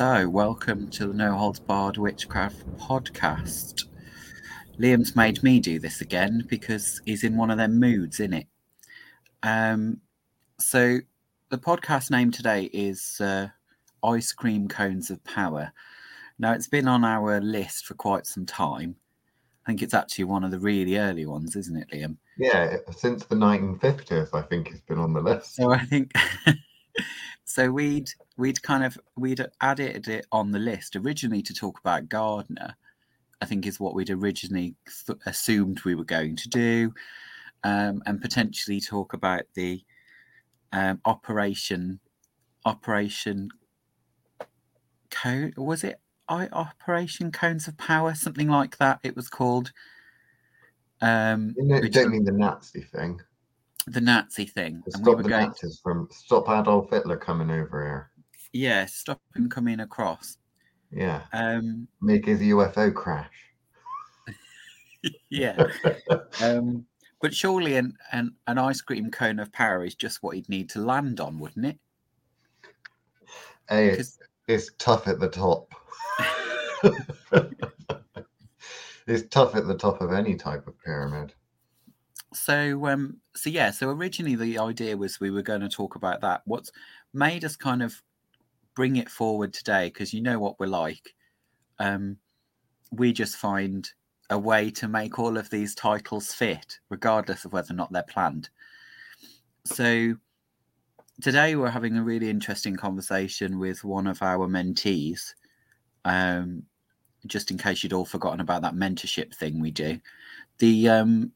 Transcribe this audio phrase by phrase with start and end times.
[0.00, 3.84] So, welcome to the No Holds Barred Witchcraft podcast.
[4.78, 8.46] Liam's made me do this again because he's in one of them moods, in it.
[9.42, 10.00] Um,
[10.58, 11.00] so,
[11.50, 13.48] the podcast name today is uh,
[14.02, 15.70] Ice Cream Cones of Power.
[16.38, 18.96] Now, it's been on our list for quite some time.
[19.66, 22.16] I think it's actually one of the really early ones, isn't it, Liam?
[22.38, 25.56] Yeah, since the 1950s, I think it's been on the list.
[25.56, 26.10] So I think
[27.50, 27.70] so.
[27.70, 32.76] We'd we'd kind of we'd added it on the list originally to talk about Gardner.
[33.40, 34.74] I think is what we'd originally
[35.06, 36.94] th- assumed we were going to do,
[37.64, 39.82] um, and potentially talk about the
[40.72, 42.00] um, operation
[42.64, 43.48] operation
[45.10, 49.00] code was it I Operation Cones of Power, something like that.
[49.02, 49.72] It was called.
[51.02, 53.20] Um, you know, don't mean the Nazi thing.
[53.86, 54.82] The Nazi thing.
[54.84, 55.46] And stop we the going...
[55.48, 58.10] Nazis from stop Adolf Hitler coming over here.
[58.52, 60.36] Yeah, stop him coming across.
[60.90, 61.22] Yeah.
[61.32, 63.32] Um, Make his UFO crash.
[65.30, 65.64] yeah.
[66.42, 66.84] um,
[67.20, 70.70] but surely an, an an ice cream cone of power is just what he'd need
[70.70, 71.78] to land on, wouldn't it?
[73.68, 75.72] Hey, it's, it's tough at the top.
[79.06, 81.34] it's tough at the top of any type of pyramid.
[82.32, 86.20] So, um, so yeah, so originally the idea was we were going to talk about
[86.20, 86.42] that.
[86.44, 86.70] What's
[87.12, 88.00] made us kind of
[88.74, 91.14] bring it forward today, because you know what we're like.
[91.78, 92.16] Um,
[92.92, 93.90] we just find
[94.30, 98.02] a way to make all of these titles fit, regardless of whether or not they're
[98.04, 98.48] planned.
[99.64, 100.14] So,
[101.20, 105.34] today we're having a really interesting conversation with one of our mentees,
[106.04, 106.62] um,
[107.26, 110.00] just in case you'd all forgotten about that mentorship thing we do.
[110.58, 111.32] The um,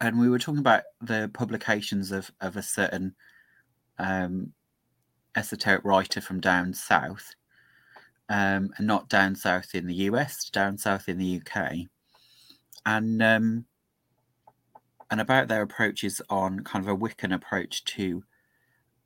[0.00, 3.14] and we were talking about the publications of of a certain
[3.98, 4.52] um,
[5.36, 7.34] esoteric writer from down south,
[8.28, 11.72] um, and not down south in the US, down south in the UK,
[12.86, 13.64] and um,
[15.10, 18.22] and about their approaches on kind of a Wiccan approach to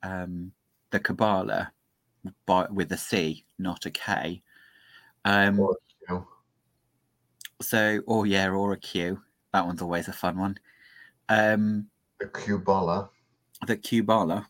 [0.03, 0.51] um,
[0.91, 1.71] the Kabbalah,
[2.45, 4.43] by with a C, not a K,
[5.25, 5.77] um, or
[6.09, 6.21] a
[7.61, 9.21] so, or yeah, or a Q.
[9.53, 10.57] That one's always a fun one.
[11.29, 11.87] Um,
[12.19, 13.09] the Cubala.
[13.67, 14.45] The Cubala.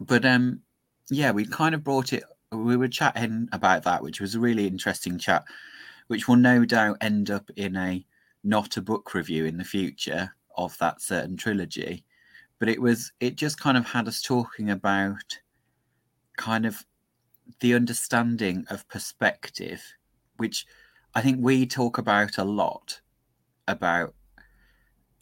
[0.00, 0.60] But um,
[1.10, 2.24] yeah, we kind of brought it.
[2.52, 5.44] We were chatting about that, which was a really interesting chat,
[6.06, 8.04] which will no doubt end up in a
[8.44, 12.04] not a book review in the future of that certain trilogy.
[12.58, 15.38] But it was it just kind of had us talking about
[16.36, 16.84] kind of
[17.60, 19.82] the understanding of perspective,
[20.36, 20.66] which
[21.14, 23.00] I think we talk about a lot
[23.66, 24.14] about,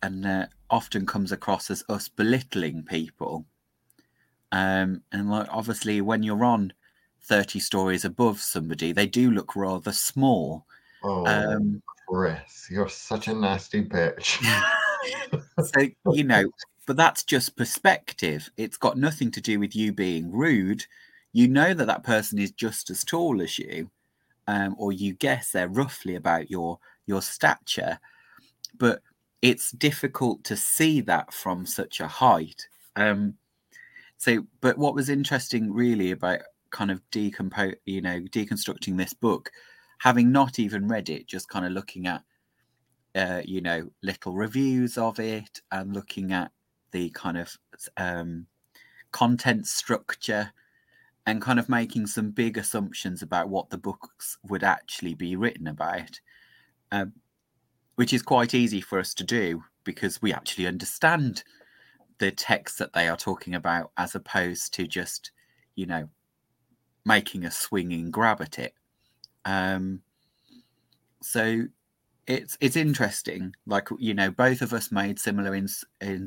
[0.07, 3.47] and uh, often comes across as us belittling people.
[4.53, 6.73] Um, and like obviously, when you're on
[7.23, 10.67] thirty stories above somebody, they do look rather small.
[11.03, 14.43] Oh, um, Chris, you're such a nasty bitch.
[15.63, 16.45] so you know,
[16.87, 18.49] but that's just perspective.
[18.57, 20.87] It's got nothing to do with you being rude
[21.37, 23.91] you know that that person is just as tall as you,
[24.47, 27.99] um, or you guess they're roughly about your your stature,
[28.79, 29.03] but
[29.43, 32.69] it's difficult to see that from such a height.
[32.97, 33.35] Um,
[34.19, 39.51] so, but what was interesting really about kind of decompose, you know, deconstructing this book,
[39.99, 42.23] having not even read it, just kind of looking at,
[43.15, 46.51] uh, you know, little reviews of it and looking at
[46.93, 47.57] the kind of
[47.97, 48.47] um,
[49.13, 50.53] content structure
[51.27, 55.67] and kind of making some big assumptions about what the books would actually be written
[55.67, 56.21] about,
[56.93, 57.13] um,
[57.97, 61.43] which is quite easy for us to do because we actually understand
[62.19, 65.33] the text that they are talking about as opposed to just,
[65.75, 66.09] you know,
[67.05, 68.75] making a swinging grab at it.
[69.45, 70.01] Um,
[71.23, 71.65] so
[72.27, 73.55] it's it's interesting.
[73.67, 75.69] Like you know, both of us made similar in
[76.01, 76.27] in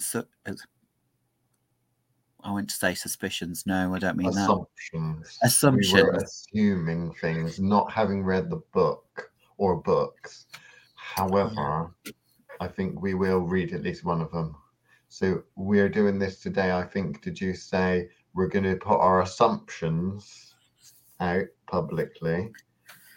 [2.44, 3.66] I went to say suspicions.
[3.66, 5.38] No, I don't mean assumptions.
[5.42, 5.48] that.
[5.48, 5.94] Assumptions.
[5.94, 10.46] We were assuming things, not having read the book or books.
[11.16, 11.94] However.
[12.62, 14.56] I think we will read at least one of them.
[15.08, 16.72] So we're doing this today.
[16.74, 20.56] I think, did you say we're going to put our assumptions
[21.20, 22.52] out publicly?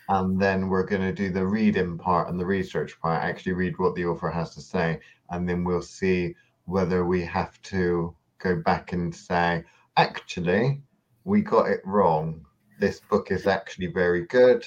[0.08, 3.78] And then we're going to do the reading part and the research part, actually read
[3.78, 5.00] what the author has to say.
[5.30, 6.34] And then we'll see
[6.66, 9.64] whether we have to go back and say,
[9.96, 10.82] actually,
[11.24, 12.44] we got it wrong.
[12.78, 14.66] This book is actually very good,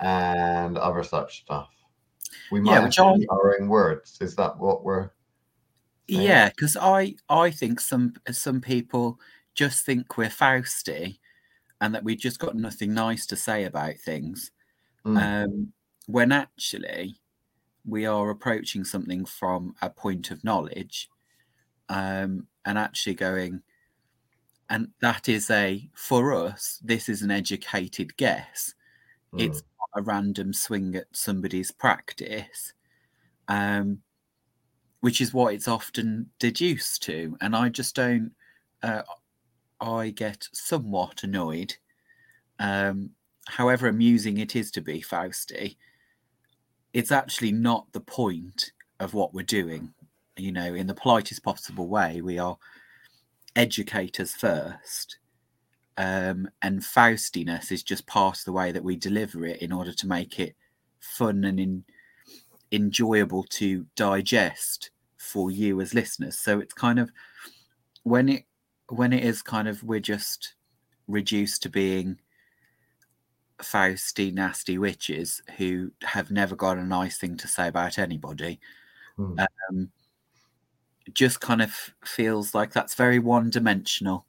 [0.00, 1.73] and other such stuff.
[2.50, 4.18] We might yeah, have our own words.
[4.20, 5.10] Is that what we're?
[6.08, 6.22] Saying?
[6.22, 9.18] Yeah, because I I think some some people
[9.54, 11.20] just think we're Fausty,
[11.80, 14.50] and that we've just got nothing nice to say about things.
[15.06, 15.44] Mm.
[15.44, 15.72] Um,
[16.06, 17.16] when actually
[17.86, 21.08] we are approaching something from a point of knowledge
[21.88, 23.62] um, and actually going,
[24.70, 28.74] and that is a, for us, this is an educated guess.
[29.36, 29.64] It's Mm.
[29.73, 32.72] not a random swing at somebody's practice,
[33.48, 33.98] um,
[35.00, 37.36] which is what it's often deduced to.
[37.40, 38.32] And I just don't,
[38.82, 39.02] uh,
[39.80, 41.74] I get somewhat annoyed.
[42.58, 43.10] Um,
[43.46, 45.76] however amusing it is to be Fausty,
[46.92, 49.92] it's actually not the point of what we're doing.
[50.36, 52.56] You know, in the politest possible way, we are
[53.56, 55.18] educators first.
[55.96, 59.92] Um, and Faustiness is just part of the way that we deliver it in order
[59.92, 60.56] to make it
[60.98, 61.84] fun and in,
[62.72, 66.38] enjoyable to digest for you as listeners.
[66.38, 67.10] So it's kind of
[68.02, 68.44] when it
[68.88, 70.54] when it is kind of we're just
[71.06, 72.18] reduced to being
[73.62, 78.58] Fausty nasty witches who have never got a nice thing to say about anybody.
[79.16, 79.38] Hmm.
[79.38, 79.90] Um,
[81.12, 84.26] just kind of feels like that's very one dimensional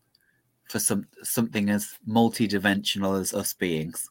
[0.68, 4.10] for some something as multi-dimensional as us beings.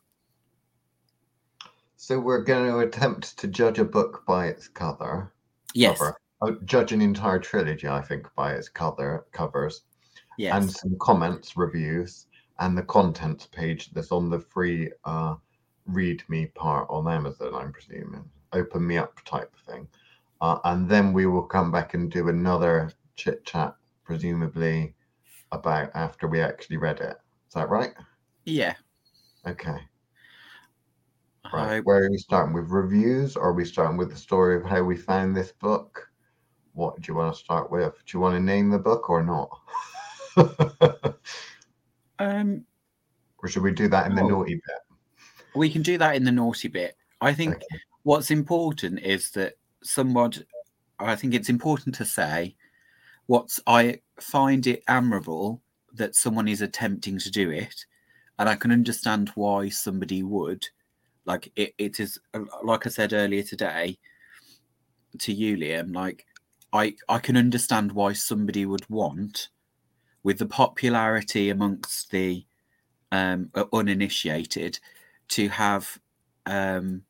[1.97, 5.33] So we're going to attempt to judge a book by its cover.
[5.75, 6.17] Yes, Cover.
[6.43, 9.83] Oh, judge an entire trilogy, I think, by its cover covers,
[10.37, 12.27] yes, and some comments, reviews,
[12.59, 15.37] and the contents page that's on the free uh,
[15.87, 17.55] read me part on Amazon.
[17.55, 19.89] I'm presuming open me up type thing,
[20.41, 23.75] uh, and then we will come back and do another chit chat,
[24.05, 24.94] presumably
[25.55, 27.17] about after we actually read it.
[27.49, 27.95] Is that right?
[28.45, 28.75] yeah.
[29.47, 29.71] Okay.
[29.71, 29.79] I-
[31.53, 31.85] Right.
[31.85, 33.37] Where are we starting with reviews?
[33.37, 36.11] Or are we starting with the story of how we found this book?
[36.73, 37.95] What do you want to start with?
[38.07, 39.51] Do you want to name the book or not?
[42.19, 42.65] um,
[43.39, 44.29] or should we do that in the Oh.
[44.29, 44.81] naughty bit?
[45.55, 46.97] we can do that in the naughty bit.
[47.21, 47.67] I think Okay.
[48.03, 50.43] what's important is that somewhat
[50.99, 52.55] i think it's important to say
[53.27, 55.63] what's i find it admirable
[55.93, 57.85] that someone is attempting to do it
[58.39, 60.67] and i can understand why somebody would.
[61.27, 62.19] Like it, it is
[62.63, 63.99] like i said earlier today
[65.19, 66.27] to you liam like
[66.73, 69.49] i i can understand why somebody would want
[70.23, 72.45] with the popularity amongst the
[73.11, 74.79] um uninitiated
[75.29, 75.99] to have
[76.45, 77.03] um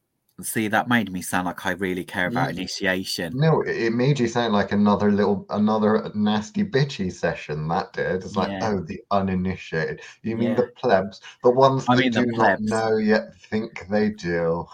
[0.42, 2.60] see that made me sound like i really care about Yeah.
[2.60, 7.68] initiation No, it made you sound like another little, another nasty bitchy session.
[7.68, 8.24] That did.
[8.24, 8.68] It's like, Yeah.
[8.70, 10.00] oh, the uninitiated.
[10.22, 10.54] You mean Yeah.
[10.56, 14.66] the plebs, the ones I that do not know yet think they do.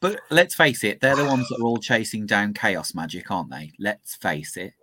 [0.00, 3.50] But let's face it, they're the ones that are all chasing down chaos magic, aren't
[3.50, 3.72] they?
[3.78, 4.74] Let's face it.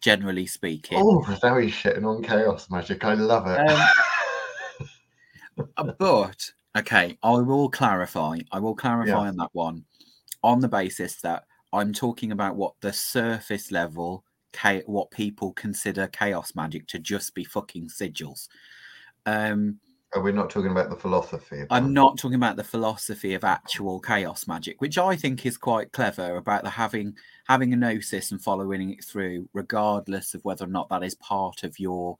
[0.00, 0.98] Generally speaking.
[1.00, 3.04] Oh, now he's shitting on chaos magic.
[3.04, 3.58] I love it.
[3.70, 3.80] Um,
[5.76, 8.38] Uh, but okay, I will clarify.
[8.50, 9.28] I will clarify Yeah.
[9.28, 9.84] on that one
[10.42, 16.06] on the basis that I'm talking about what the surface level, cha- what people consider
[16.08, 18.48] chaos magic to just be fucking sigils.
[19.24, 19.78] Um,
[20.14, 21.64] Are we not talking about the philosophy?
[21.70, 25.92] I'm not talking about the philosophy of actual chaos magic, which I think is quite
[25.92, 27.16] clever about the having
[27.46, 31.62] having a gnosis and following it through, regardless of whether or not that is part
[31.62, 32.18] of your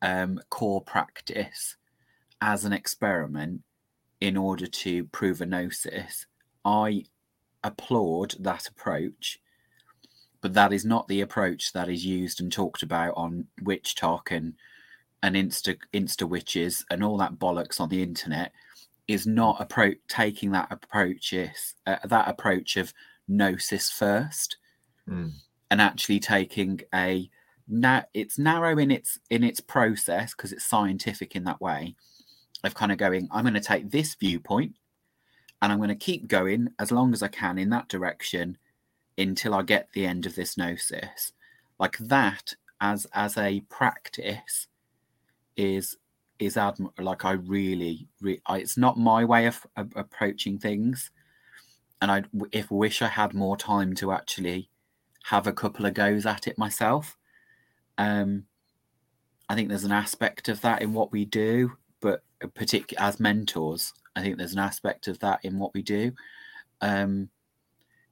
[0.00, 1.76] um, core practice
[2.40, 3.62] as an experiment
[4.22, 6.26] in order to prove a gnosis.
[6.64, 7.06] I
[7.64, 9.40] applaud that approach,
[10.40, 14.54] but that is not the approach that is used and talked about on WitchTok and
[15.24, 18.52] and Insta Insta witches and all that bollocks on the internet
[19.08, 22.94] is not approach taking that approach is uh, that approach of
[23.26, 24.56] gnosis first
[25.08, 25.32] Mm.
[25.68, 27.28] and actually taking a
[27.66, 31.96] now it's narrow in its in its process because it's scientific in that way
[32.64, 34.74] of kind of going i'm going to take this viewpoint
[35.60, 38.56] and i'm going to keep going as long as i can in that direction
[39.18, 41.32] until i get the end of this gnosis.
[41.78, 44.66] Like that as as a practice
[45.56, 45.96] is
[46.38, 51.10] is adm- like i really, re- I, it's not my way of, of approaching things
[52.00, 54.68] and i if wish i had more time to actually
[55.24, 57.16] have a couple of goes at it myself
[57.98, 58.44] um
[59.48, 61.72] i think there's an aspect of that in what we do
[62.42, 66.12] but particular as mentors i think there's an aspect of that in what we do.
[66.80, 67.30] Um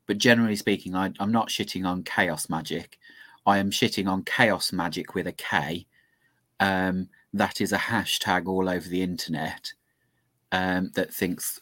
[0.07, 2.99] but generally speaking I, i'm not shitting on chaos magic.
[3.47, 5.87] I am shitting on chaos magic with a k.
[6.61, 9.73] Um that is a hashtag all over the internet
[10.53, 11.61] um that thinks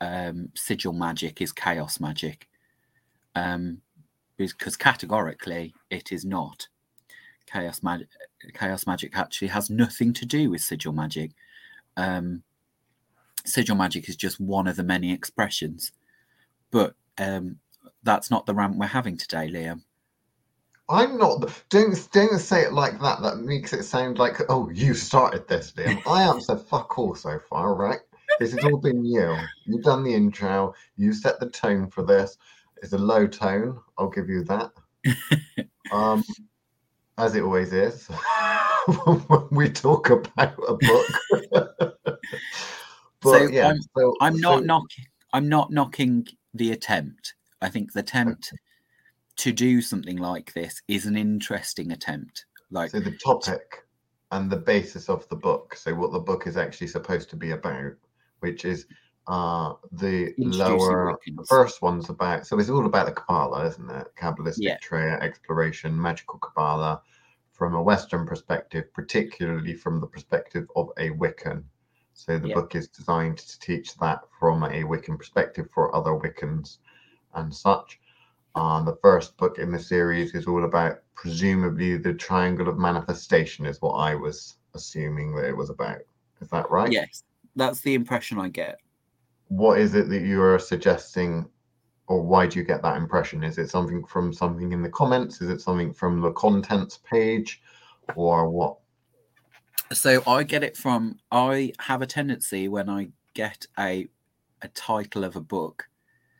[0.00, 2.48] um sigil magic is chaos magic.
[3.34, 3.82] Um
[4.36, 6.68] because categorically it is not.
[7.46, 8.08] Chaos magic
[8.54, 11.32] chaos magic actually has nothing to do with sigil magic
[11.96, 12.42] um,
[13.44, 15.92] sigil magic is just one of the many expressions.
[16.70, 17.58] But um,
[18.02, 19.82] that's not the rant we're having today, Liam.
[20.88, 21.40] I'm not.
[21.40, 23.20] The, don't don't say it like that.
[23.20, 26.00] That makes it sound like oh you started this, Liam.
[26.06, 28.00] I am answered fuck all so far, right?
[28.38, 29.36] This has all been you.
[29.64, 30.74] You've done the intro.
[30.96, 32.36] You set the tone for this.
[32.82, 33.80] It's a low tone.
[33.98, 34.70] I'll give you that.
[35.92, 36.22] um,
[37.18, 38.06] as it always is
[39.28, 41.08] when we talk about a book.
[41.70, 41.98] but
[43.22, 45.04] so yeah, I'm, so, I'm not so- knocking.
[45.32, 47.34] I'm not knocking the attempt.
[47.60, 48.52] I think the attempt
[49.36, 52.46] to do something like this is an interesting attempt.
[52.70, 53.84] Like, So the topic
[54.32, 55.76] and the basis of the book.
[55.76, 57.92] So what the book is actually supposed to be about,
[58.40, 58.86] which is
[59.28, 64.08] uh the lower the first one's about so it's all about the Kabbalah, isn't it?
[64.16, 65.18] Kabbalistic Yeah.
[65.20, 67.02] Exploration, magical Kabbalah
[67.52, 71.64] from a Western perspective, particularly from the perspective of a Wiccan.
[72.12, 72.54] So the Yeah.
[72.54, 76.78] book is designed to teach that from a Wiccan perspective for other Wiccans
[77.34, 78.00] and such.
[78.54, 83.66] Uh, the first book in the series is all about presumably the triangle of manifestation,
[83.66, 86.00] is what I was assuming that it was about.
[86.40, 86.90] Is that right?
[86.92, 88.78] yes, that's the impression I get.
[89.48, 91.48] What is it that you are suggesting,
[92.08, 93.44] or why do you get that impression?
[93.44, 95.40] Is it something from something in the comments?
[95.40, 97.62] Is it something from the contents page,
[98.16, 98.78] or what?
[99.92, 101.18] So I get it from.
[101.30, 104.08] I have a tendency when I get a
[104.62, 105.88] a title of a book,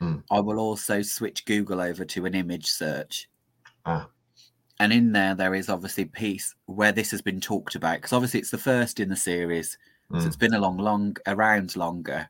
[0.01, 0.17] Hmm.
[0.31, 3.29] I will also switch Google over to an image search.
[3.87, 4.09] Ah.
[4.81, 8.13] And in there, there is obviously a piece where this has been talked about because
[8.13, 9.79] obviously it's the first in the series,
[10.11, 10.27] so Mm.
[10.27, 12.29] it's been along long around longer.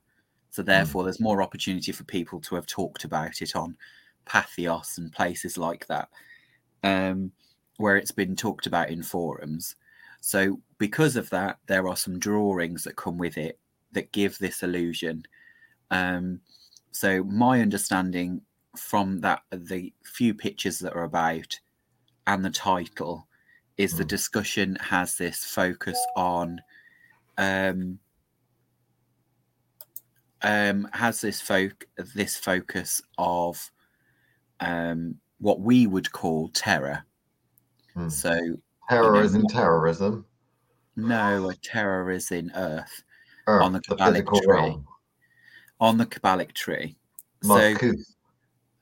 [0.56, 3.76] So therefore, there's more opportunity for people to have talked about it on
[4.24, 6.08] Patheos and places like that,
[6.82, 7.30] um,
[7.76, 9.76] where it's been talked about in forums.
[10.22, 13.58] So because of that, there are some drawings that come with it
[13.92, 15.24] that give this illusion.
[15.90, 16.40] Um,
[16.90, 18.40] so my understanding
[18.78, 21.60] from that, the few pictures that are about,
[22.26, 23.28] and the title,
[23.76, 24.08] is the Mm.
[24.08, 26.62] discussion has this focus on
[27.36, 27.98] um,
[30.46, 33.70] um, has this folk this focus of
[34.60, 37.04] um, what we would call terror.
[37.96, 38.10] Mm.
[38.10, 38.38] So
[38.88, 40.24] Terror know, is in terrorism.
[40.94, 43.02] no, a terror is in Earth
[43.48, 44.46] Earth, On the the Kabbalic physical tree.
[44.54, 44.86] realm.
[45.80, 46.96] on the Kabbalic tree.
[47.42, 48.14] So Malkuth.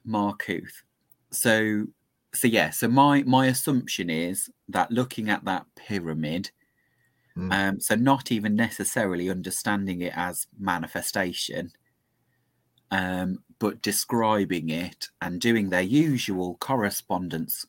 [0.07, 0.83] Malkuth.
[1.31, 1.87] So
[2.35, 6.51] so yeah, so my my assumption is that looking at that pyramid,
[7.37, 7.53] Mm.
[7.53, 11.73] um, so not even necessarily understanding it as manifestation,
[12.91, 17.67] um, but describing it and doing their usual correspondence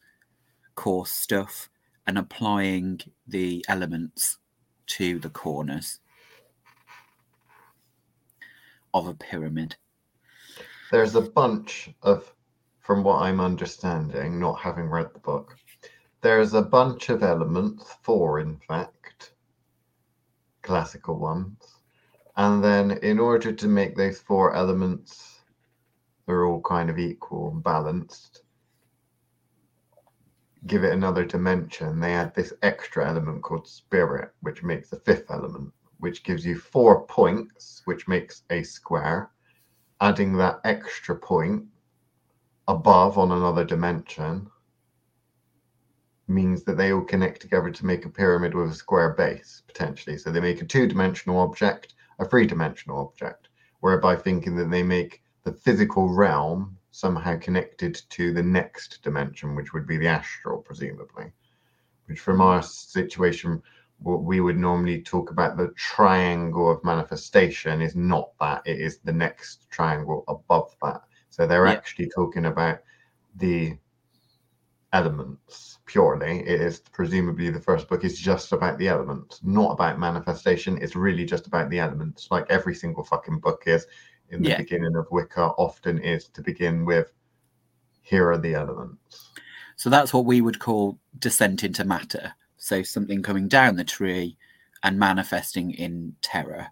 [0.76, 1.70] course stuff
[2.06, 4.38] and applying the elements
[4.88, 6.00] to the corners
[8.94, 9.76] of a pyramid.
[10.92, 12.34] there's a bunch of
[12.80, 15.58] from what i'm understanding not having read the book
[16.22, 18.95] there's a bunch of elements four in fact
[20.66, 21.58] classical ones.
[22.36, 25.36] And then in order to make those four elements
[26.26, 28.42] they're all kind of equal and balanced
[30.68, 35.30] give it another dimension they add this extra element called spirit which makes the fifth
[35.30, 39.30] element which gives you four points which makes a square
[40.02, 41.64] adding that extra point
[42.68, 44.50] above on another dimension
[46.28, 50.18] means that they all connect together to make a pyramid with a square base potentially.
[50.18, 53.50] So they make a two-dimensional object a three-dimensional object
[53.82, 59.74] whereby thinking that they make the physical realm somehow connected to the next dimension which
[59.74, 61.32] would be the astral presumably.
[62.06, 63.62] Which from our situation
[64.00, 68.62] what we would normally talk about the triangle of manifestation is not that.
[68.66, 71.02] It is the next triangle above that.
[71.30, 71.72] So they're Yeah.
[71.74, 72.80] actually talking about
[73.36, 73.78] the
[74.96, 80.00] elements purely it is presumably the first book is just about the elements not about
[80.00, 83.86] manifestation it's really just about the elements like every single fucking book is
[84.30, 84.58] in the Yeah.
[84.58, 87.12] beginning of wicca often is to begin with
[88.02, 89.32] here are the elements
[89.76, 92.34] So that's what we would call descent into matter.
[92.58, 94.38] So something coming down the tree
[94.84, 96.68] and manifesting in terror.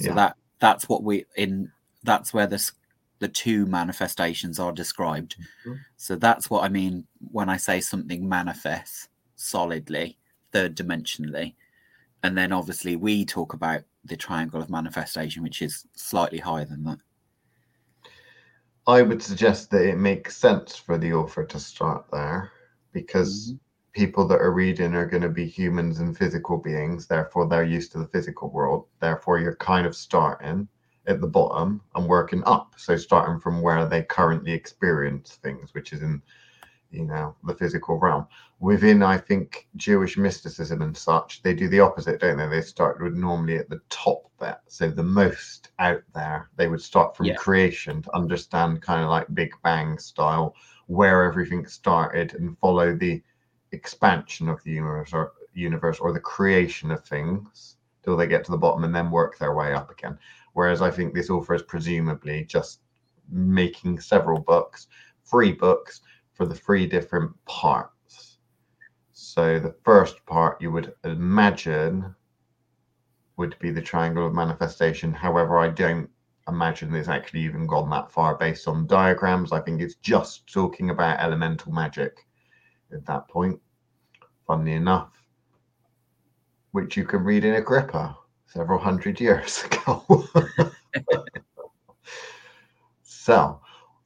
[0.00, 0.14] So Yeah.
[0.14, 1.70] that that's what we in
[2.04, 2.72] that's where the s-
[3.18, 5.36] the two manifestations are described.
[5.64, 5.80] Mhm.
[5.96, 10.18] So that's what I mean when I say something manifests solidly,
[10.52, 11.54] third dimensionally.
[12.22, 16.84] And then obviously we talk about the triangle of manifestation, which is slightly higher than
[16.84, 16.98] that.
[18.86, 22.50] I would suggest that it makes sense for the author to start there
[22.92, 23.54] because
[23.92, 27.06] people that are reading are going to be humans and physical beings.
[27.06, 28.86] Therefore, they're used to the physical world.
[29.00, 30.68] Therefore, you're kind of starting
[31.08, 32.74] at the bottom and working up.
[32.76, 36.22] So, starting from where they currently experience things, which is in
[36.90, 38.26] you know the physical realm
[38.60, 43.02] within i think jewish mysticism and such they do the opposite don't they they start
[43.02, 47.26] with normally at the top there, so the most out there they would start from
[47.26, 47.34] Yeah.
[47.36, 50.54] creation to understand kind of like big bang style
[50.86, 53.22] where everything started and follow the
[53.72, 58.50] expansion of the universe or universe or the creation of things till they get to
[58.52, 60.16] the bottom and then work their way up again
[60.58, 62.80] whereas i think this author is presumably just
[63.30, 64.88] making several books
[65.28, 66.00] free books
[66.32, 68.38] for the three different parts.
[69.12, 72.14] So the first part you would imagine
[73.36, 75.12] would be the triangle of manifestation.
[75.12, 76.08] However, I don't
[76.48, 79.52] imagine it's actually even gone that far based on diagrams.
[79.52, 82.26] I think it's just talking about elemental magic
[82.92, 83.60] at that point.
[84.46, 85.12] Funnily enough,
[86.70, 88.16] which you can read in Agrippa
[88.48, 90.24] several hundred years ago.
[93.02, 93.60] so,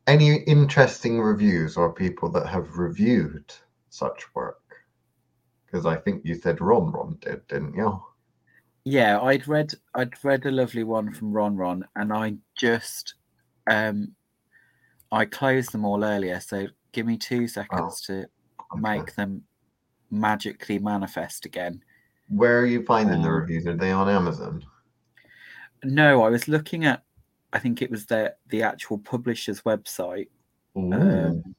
[0.06, 3.52] any interesting reviews or people that have reviewed
[3.88, 4.60] such work?
[5.66, 8.02] Because I think you said Ron Ron did, didn't you?
[8.84, 13.14] Yeah, I'd read I'd read a lovely one from Ron Ron, and I just
[13.70, 14.14] um
[15.12, 16.40] I closed them all earlier.
[16.40, 18.26] So give me two seconds to
[18.74, 18.90] Okay.
[18.90, 19.44] make them
[20.10, 21.82] magically manifest again.
[22.28, 23.66] Where are you finding the Um, reviews?
[23.66, 24.64] Are they on Amazon?
[25.84, 27.04] No, I was looking at
[27.52, 30.28] I think it was the the actual publisher's website.
[30.74, 31.54] Um,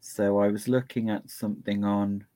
[0.00, 2.26] so I was looking at something on.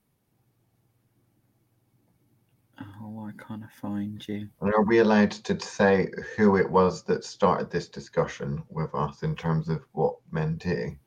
[2.79, 4.47] Oh, why can't I find you?
[4.61, 9.23] And are we allowed to say who it was that started this discussion with us
[9.23, 10.97] in terms of what mentee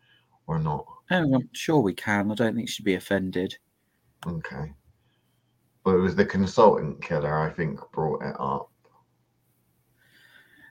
[0.47, 0.85] or not?
[1.13, 2.31] Oh, I'm sure we can.
[2.31, 3.57] I don't think she'd be offended.
[4.27, 4.73] Okay.
[5.85, 8.71] But it was the consultant killer, I think, brought it up.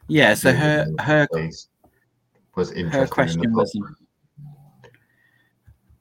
[0.08, 0.34] Yeah.
[0.34, 1.28] So her her
[2.56, 3.54] was her in question book.
[3.54, 3.80] was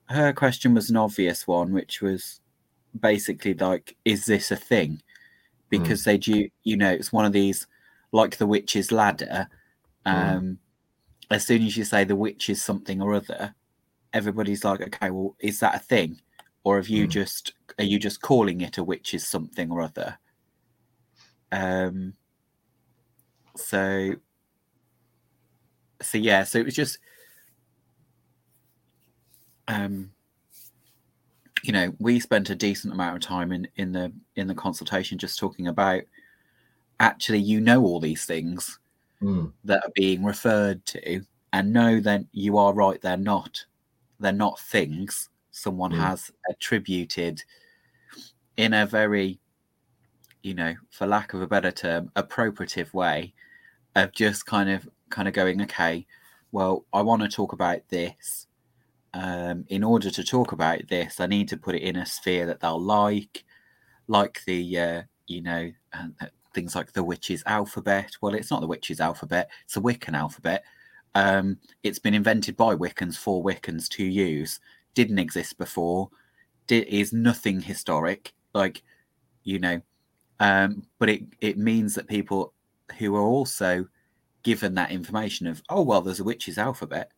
[0.07, 2.40] her question was an obvious one, which was
[2.99, 5.03] basically like, "Is this a thing?"
[5.68, 7.66] Because they do, you know, it's one of these
[8.12, 9.49] like the witch's ladder.
[10.07, 10.37] Mm.
[10.37, 10.59] Um,
[11.31, 13.55] As soon as you say the witch is something or other,
[14.14, 16.21] everybody's like, "Okay, well, is that a thing?"
[16.69, 17.11] Or have you Mm.
[17.11, 20.19] just are you just calling it a witch is something or other?
[21.51, 22.13] Um.
[23.57, 24.17] So.
[26.03, 26.99] So yeah, so it was just
[29.67, 30.13] um,
[31.65, 35.17] you know, we spent a decent amount of time in in the in the consultation
[35.17, 36.03] just talking about
[37.01, 38.79] actually you know all these things
[39.23, 39.53] Mm.
[39.65, 41.23] that are being referred to
[41.55, 43.65] and know that you are right they're not
[44.21, 45.99] they're not things someone Mm.
[45.99, 47.42] has attributed
[48.57, 49.40] in a very
[50.42, 53.35] you know for lack of a better term appropriative way
[53.97, 56.07] of just kind of kind of going okay
[56.53, 58.47] well i want to talk about this.
[59.14, 62.44] Um, in order to talk about this i need to put it in a sphere
[62.47, 63.44] that they'll like
[64.07, 66.09] like the uh, you know uh,
[66.55, 68.12] things like the witch's alphabet.
[68.21, 70.64] Well it's not the witch's alphabet it's a wiccan alphabet.
[71.14, 74.61] Um, it's been invented by wiccans for wiccans to use
[74.99, 76.09] didn't exist before
[76.67, 78.83] di- is nothing historic like
[79.45, 79.81] you know
[80.41, 82.53] um, but it, it means that people
[82.99, 83.87] who are also
[84.43, 87.13] given that information of oh well there's a witch's alphabet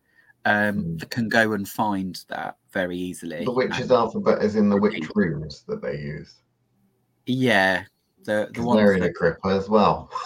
[0.45, 1.09] um, Mm.
[1.11, 5.09] can go and find that very easily The witch's and- alphabet is in the witch
[5.15, 6.35] runes that they use.
[7.25, 7.85] yeah
[8.25, 10.11] the the ones they're in that- Agrippa as well.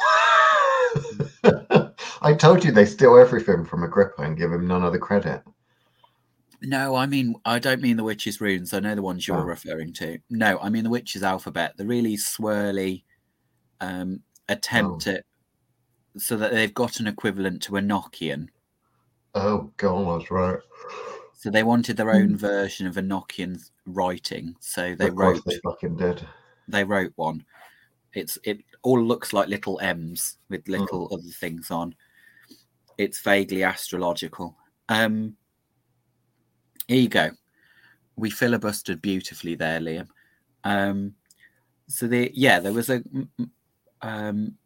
[2.22, 5.42] I told you they steal everything from Agrippa and give him none of the credit.
[6.64, 8.72] No, I mean I don't mean the witch's runes.
[8.72, 9.44] I know the ones you're Oh.
[9.44, 10.18] referring to.
[10.30, 11.76] No, I mean the witch's alphabet.
[11.76, 13.04] The really swirly
[13.80, 15.24] um, attempt at
[16.16, 18.48] so that they've got an equivalent to Enochian.
[19.34, 20.60] Oh, God, that's right.
[21.34, 24.54] So they wanted their own version of Enochian's writing.
[24.60, 26.26] So they of wrote they fucking did.
[26.68, 27.44] they wrote one.
[28.14, 31.94] It's it all looks like little M's with little other things on.
[32.96, 34.56] It's vaguely astrological.
[34.88, 35.36] Um
[36.88, 37.30] here you go.
[38.16, 40.08] We filibustered beautifully there, Liam.
[40.64, 41.14] Um
[41.88, 43.02] so the yeah, there was a
[44.02, 44.56] um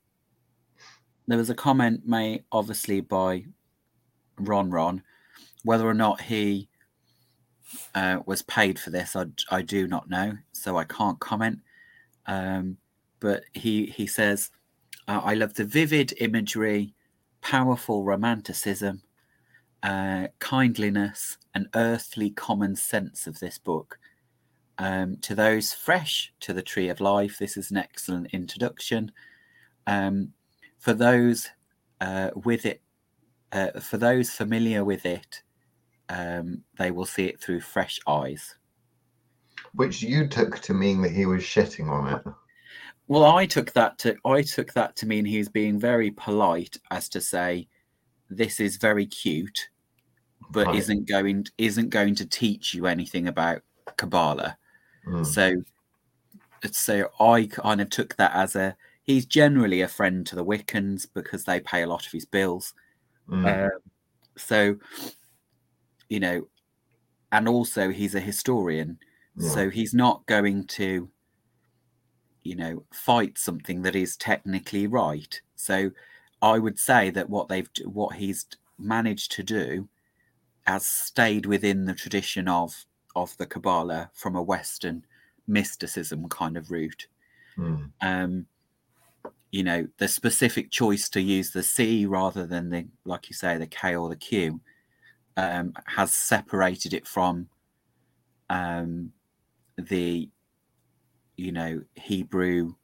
[1.27, 3.45] there was a comment made obviously by
[4.39, 5.03] Ron Ron.
[5.65, 6.69] Whether or not he
[7.95, 11.59] uh, was paid for this, I, I do not know, so I can't comment.
[12.27, 12.79] Um,
[13.21, 14.51] but he he says,
[15.07, 16.95] "I love the vivid imagery,
[17.43, 19.03] powerful romanticism,
[19.83, 23.99] uh, kindliness, and earthly common sense of this book.
[24.79, 29.11] um, to those fresh to the Tree of Life, this is an excellent introduction.
[29.87, 30.33] Um,
[30.79, 31.49] for those
[32.01, 32.81] uh, with it,
[33.51, 35.43] uh, for those familiar with it,
[36.09, 38.55] um, they will see it through fresh eyes.
[39.75, 42.23] Which you took to mean that he was shitting on it.
[43.09, 46.77] Well, I took that to I took that to mean he was being very polite,
[46.91, 47.67] as to say,
[48.31, 49.71] "This is very cute,
[50.51, 50.77] but Right.
[50.77, 53.63] isn't going isn't going to teach you anything about
[53.97, 54.57] Kabbalah."
[55.07, 55.27] Mm.
[55.27, 55.63] So,
[56.71, 61.07] so I kind of took that as a he's generally a friend to the Wiccans
[61.13, 62.75] because they pay a lot of his bills.
[63.29, 63.65] Mm.
[63.65, 63.81] Um,
[64.37, 64.77] so,
[66.09, 66.49] you know,
[67.33, 68.99] and also he's a historian,
[69.39, 71.09] so he's not going to,
[72.43, 75.41] you know, fight something that is technically right.
[75.55, 75.91] So,
[76.43, 78.47] I would say that what they've what he's
[78.79, 79.89] managed to do
[80.67, 82.85] has stayed within the tradition of
[83.17, 85.05] of the Kabbalah from a Western
[85.47, 87.07] mysticism kind of route
[87.59, 87.91] Mm.
[88.03, 88.47] um,
[89.51, 93.57] you know, the specific choice to use the C rather than the, like you say,
[93.57, 94.61] the K or the Q,
[95.37, 97.49] um, has separated it from
[98.51, 99.13] um,
[99.77, 100.29] the,
[101.37, 102.75] you know, Hebrew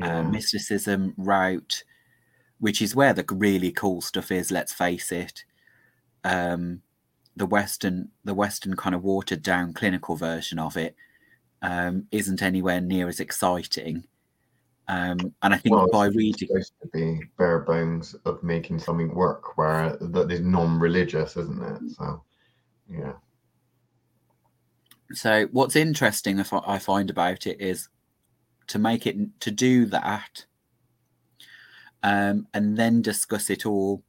[0.00, 1.82] uh, mysticism route,
[2.62, 4.52] which is where the really cool stuff is.
[4.52, 5.44] Let's face it.
[6.22, 6.82] Um,
[7.34, 10.94] the Western, the Western kind of watered down clinical version of it
[11.60, 14.04] um, isn't anywhere near as exciting.
[14.86, 19.12] Um, and I think Well, by reading, supposed to be bare bones of making something
[19.12, 21.96] work, where that is non-religious, isn't it?
[21.96, 22.22] So,
[22.88, 23.14] yeah.
[25.14, 27.88] so what's interesting if I find about it is
[28.68, 30.46] to make it to do that,
[32.02, 34.02] um, and then discuss it all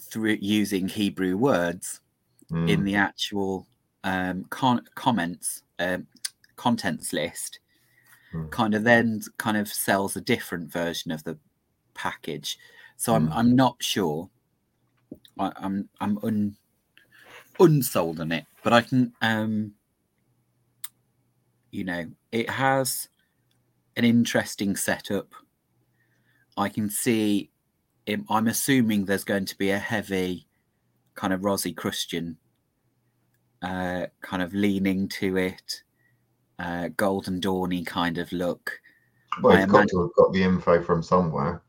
[0.00, 2.00] through using Hebrew words
[2.50, 2.68] Mm.
[2.68, 3.66] in the actual
[4.04, 6.06] um, con- comments um,
[6.56, 7.60] contents list
[8.34, 8.50] Mm.
[8.50, 11.38] kind of then kind of sells a different version of the
[11.94, 12.58] package
[12.98, 13.36] so i'm Mm.
[13.36, 14.28] i'm not sure
[15.38, 16.54] I, i'm i'm un
[17.60, 19.72] unsold on it but i can um
[21.70, 23.08] you know it has
[23.96, 25.32] an interesting setup
[26.56, 27.50] i can see
[28.28, 30.46] i'm assuming there's going to be a heavy
[31.14, 32.36] kind of Rosicrucian
[33.62, 35.82] uh, kind of leaning to it,
[36.58, 38.80] uh, golden dawny kind of look.
[39.42, 41.62] Well, he's got to have got the info from somewhere.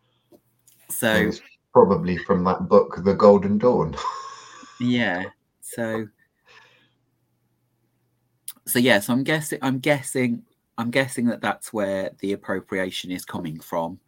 [0.90, 1.42] So it's
[1.74, 3.96] probably from that book, The Golden Dawn.
[4.80, 5.24] yeah,
[5.62, 6.08] so
[8.68, 10.44] so yeah, so I'm guessing I'm guessing
[10.78, 14.00] I'm guessing that that's where the appropriation is coming from.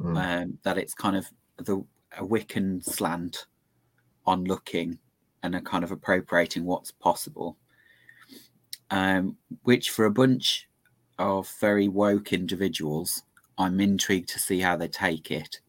[0.00, 0.42] Mm.
[0.42, 1.84] um, that it's kind of the
[2.18, 3.46] a Wiccan slant
[4.24, 4.98] on looking
[5.42, 7.56] and a kind of appropriating what's possible.
[8.90, 10.68] Um, which for a bunch
[11.18, 13.22] of very woke individuals,
[13.58, 15.60] I'm intrigued to see how they take it.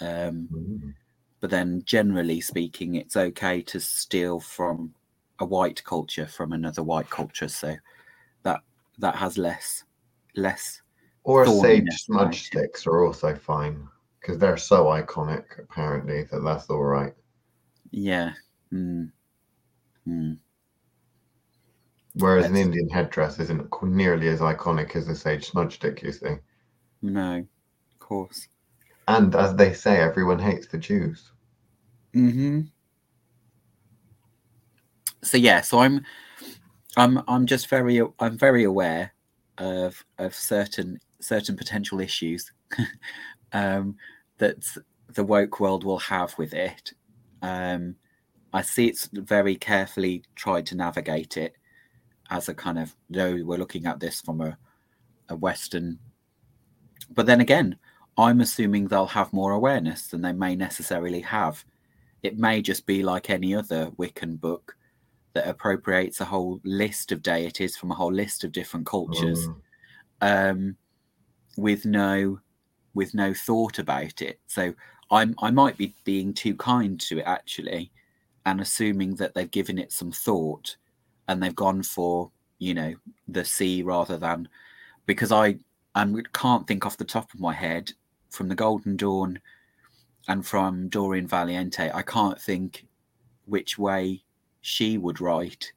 [0.00, 0.94] Um, Mm.
[1.40, 4.94] but then generally speaking, it's okay to steal from
[5.40, 7.48] a white culture from another white culture.
[7.48, 7.76] So
[8.42, 8.62] that
[8.98, 9.84] that has less
[10.34, 10.82] less
[11.28, 13.86] Or thorniness sage smudge sticks are also fine
[14.18, 17.12] because they're so iconic, apparently, that that's all right.
[17.90, 18.32] yeah.
[18.72, 19.10] Mm.
[20.06, 20.38] Mm.
[22.14, 26.12] Whereas an That's- Indian headdress isn't nearly as iconic as a sage smudge stick, you
[26.12, 26.36] see.
[27.02, 28.48] No, of course.
[29.06, 31.30] And as they say, everyone hates the Jews.
[32.14, 32.62] hmm
[35.22, 36.04] So yeah, so I'm,
[36.96, 39.12] I'm, I'm just very, I'm very aware
[39.58, 42.52] of of certain certain potential issues
[43.52, 43.96] um,
[44.38, 44.64] that
[45.14, 46.92] the woke world will have with it.
[47.42, 47.96] Um,
[48.52, 51.54] I see it's very carefully tried to navigate it
[52.30, 54.58] as a kind of no, we're looking at this from a,
[55.28, 55.98] a Western.
[57.10, 57.76] But then again,
[58.16, 61.64] I'm assuming they'll have more awareness than they may necessarily have.
[62.22, 64.76] It may just be like any other Wiccan book
[65.34, 70.50] that appropriates a whole list of deities from a whole list of different cultures Mm.
[70.50, 70.76] um,
[71.58, 72.38] with no
[72.94, 74.40] with no thought about it.
[74.46, 74.72] So
[75.10, 77.90] I'm I might be being too kind to it actually,
[78.46, 80.76] and assuming that they've given it some thought,
[81.26, 82.94] and they've gone for you know
[83.26, 84.48] the C rather than
[85.06, 85.58] because I
[85.94, 87.92] I can't think off the top of my head
[88.30, 89.40] from the Golden Dawn
[90.28, 91.90] and from Doreen Valiente.
[91.92, 92.86] I can't think
[93.46, 94.22] which way
[94.60, 95.72] she would write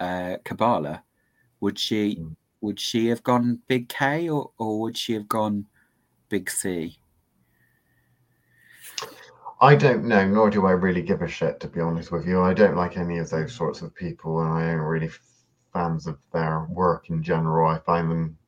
[0.00, 1.02] uh, Kabbalah.
[1.60, 2.16] Would she?
[2.16, 2.36] Mm.
[2.60, 5.66] Would she have gone big K or, or would she have gone
[6.28, 6.98] big C?
[9.60, 12.40] I don't know, nor do I really give a shit, to be honest with you.
[12.40, 15.10] I don't like any of those sorts of people, and I don't really
[15.72, 17.68] fans of their work in general.
[17.68, 18.38] I find them,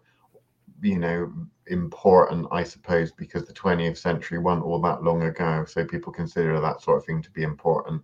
[0.81, 1.33] you know,
[1.67, 5.65] important, I suppose, because the 20th century wasn't all that long ago.
[5.67, 8.03] So people consider that sort of thing to be important.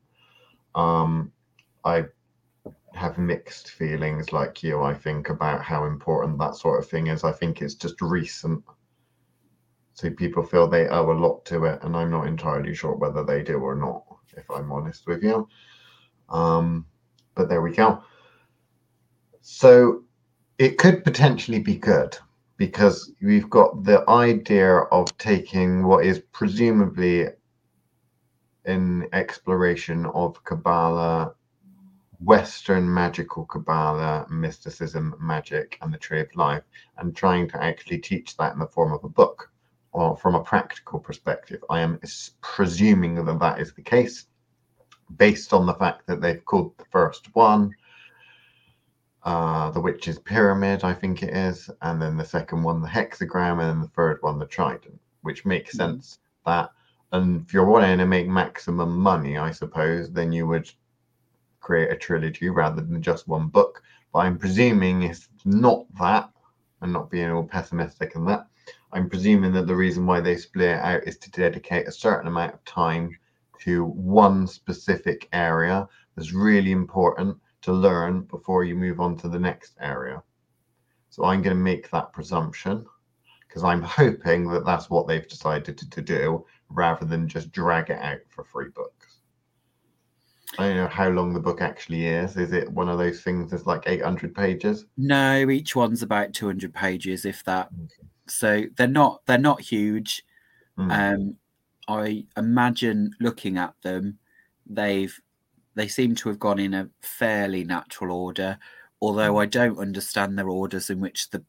[0.74, 1.32] Um,
[1.84, 2.06] I
[2.96, 7.24] have mixed feelings like you, I think, about how important that sort of thing is.
[7.24, 8.62] I think it's just recent.
[9.94, 13.24] So people feel they owe a lot to it, and I'm not entirely sure whether
[13.24, 14.04] they do or not,
[14.36, 15.48] if I'm honest with you.
[16.28, 16.86] Um,
[17.34, 18.02] but there we go.
[19.40, 20.02] So
[20.58, 22.16] it could potentially be good
[22.56, 27.28] because we've got the idea of taking what is presumably
[28.64, 31.34] an exploration of Kabbalah,
[32.20, 36.62] Western magical Kabbalah, mysticism, magic, and the tree of life,
[36.98, 39.50] and trying to actually teach that in the form of a book
[39.92, 41.62] or from a practical perspective.
[41.70, 42.00] I am
[42.40, 44.26] presuming that that is the case
[45.16, 47.74] based on the fact that they've called the first one
[49.26, 53.60] uh, the Witch's Pyramid, I think it is, and then the second one, the Hexagram,
[53.60, 55.94] and then the third one, the Trident, which makes mm-hmm.
[55.94, 56.70] sense that.
[57.10, 60.70] And if you're wanting to make maximum money, I suppose, then you would
[61.66, 63.82] create a trilogy rather than just one book.
[64.12, 66.30] But I'm presuming it's not that,
[66.80, 68.46] and not being all pessimistic in that.
[68.92, 72.28] I'm presuming that the reason why they split it out is to dedicate a certain
[72.28, 73.10] amount of time
[73.62, 79.40] to one specific area that's really important to learn before you move on to the
[79.40, 80.22] next area.
[81.10, 82.86] So I'm going to make that presumption
[83.48, 87.90] because I'm hoping that that's what they've decided to, to, do rather than just drag
[87.90, 88.95] it out for three books.
[90.58, 92.36] I don't know how long the book actually is.
[92.36, 94.86] Is it one of those things that's like 800 pages?
[94.96, 97.68] No, each one's about 200 pages, if that.
[97.84, 98.08] Okay.
[98.28, 100.24] So they're not they're not huge.
[100.78, 101.14] Mm.
[101.14, 101.36] Um,
[101.88, 104.18] I imagine looking at them,
[104.66, 105.18] they've
[105.74, 108.58] they seem to have gone in a fairly natural order,
[109.00, 109.38] although hmm.
[109.40, 111.44] I don't understand their orders in which the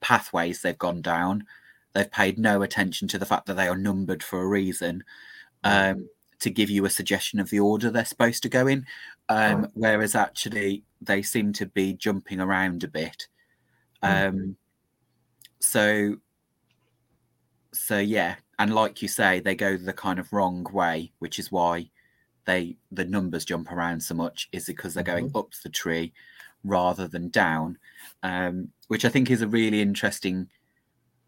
[0.00, 1.46] pathways they've gone down.
[1.94, 5.02] They've paid no attention to the fact that they are numbered for a reason
[5.64, 5.70] hmm.
[5.70, 6.08] um,
[6.40, 8.86] to give you a suggestion of the order they're supposed to go in.
[9.28, 13.26] Um, whereas actually, they seem to be jumping around a bit.
[14.02, 14.26] Hmm.
[14.26, 14.56] Um,
[15.60, 16.16] so,
[17.72, 21.50] so yeah, and like you say, they go the kind of wrong way, which is
[21.50, 21.90] why
[22.44, 25.38] they the numbers jump around so much is because they're going mm-hmm.
[25.38, 26.12] up the tree
[26.62, 27.78] rather than down,
[28.22, 30.48] um, which I think is a really interesting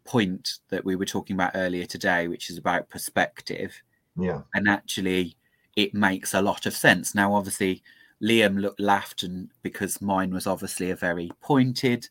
[0.05, 3.81] point that we were talking about earlier today, which is about perspective.
[4.17, 5.35] Yeah, and actually,
[5.75, 7.13] it makes a lot of sense.
[7.13, 7.83] Now, obviously,
[8.21, 12.09] Liam looked laughed, and because mine was obviously a very pointed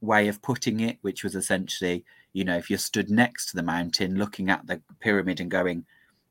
[0.00, 3.62] way of putting it, which was essentially, you know, if you stood next to the
[3.62, 5.84] mountain, looking at the pyramid and going,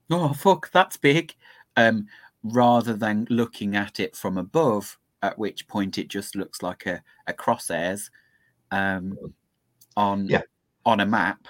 [0.09, 1.35] "Oh fuck, that's big,"
[1.77, 2.07] um,
[2.43, 7.03] rather than looking at it from above, at which point it just looks like a,
[7.27, 8.09] a crosshairs
[8.71, 9.17] um,
[9.95, 10.41] on yeah.
[10.85, 11.47] on a map.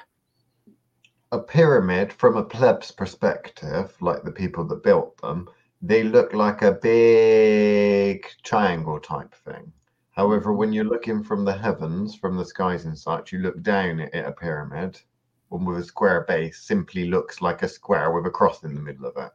[1.33, 5.47] A pyramid, from a pleb's perspective, like the people that built them,
[5.81, 9.71] they look like a big triangle type thing.
[10.11, 14.01] However, when you're looking from the heavens, from the skies and such, you look down
[14.01, 14.99] at a pyramid,
[15.47, 18.81] one with a square base simply looks like a square with a cross in the
[18.81, 19.31] middle of it.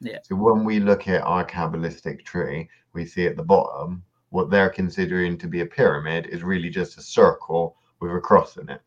[0.00, 0.18] Yeah.
[0.22, 4.68] So when we look at our Kabbalistic tree, we see at the bottom what they're
[4.68, 8.82] considering to be a pyramid is really just a circle with a cross in it.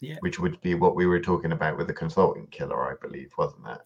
[0.00, 0.16] Yeah.
[0.20, 3.64] Which would be what we were talking about with the consulting killer, I believe, wasn't
[3.64, 3.82] that?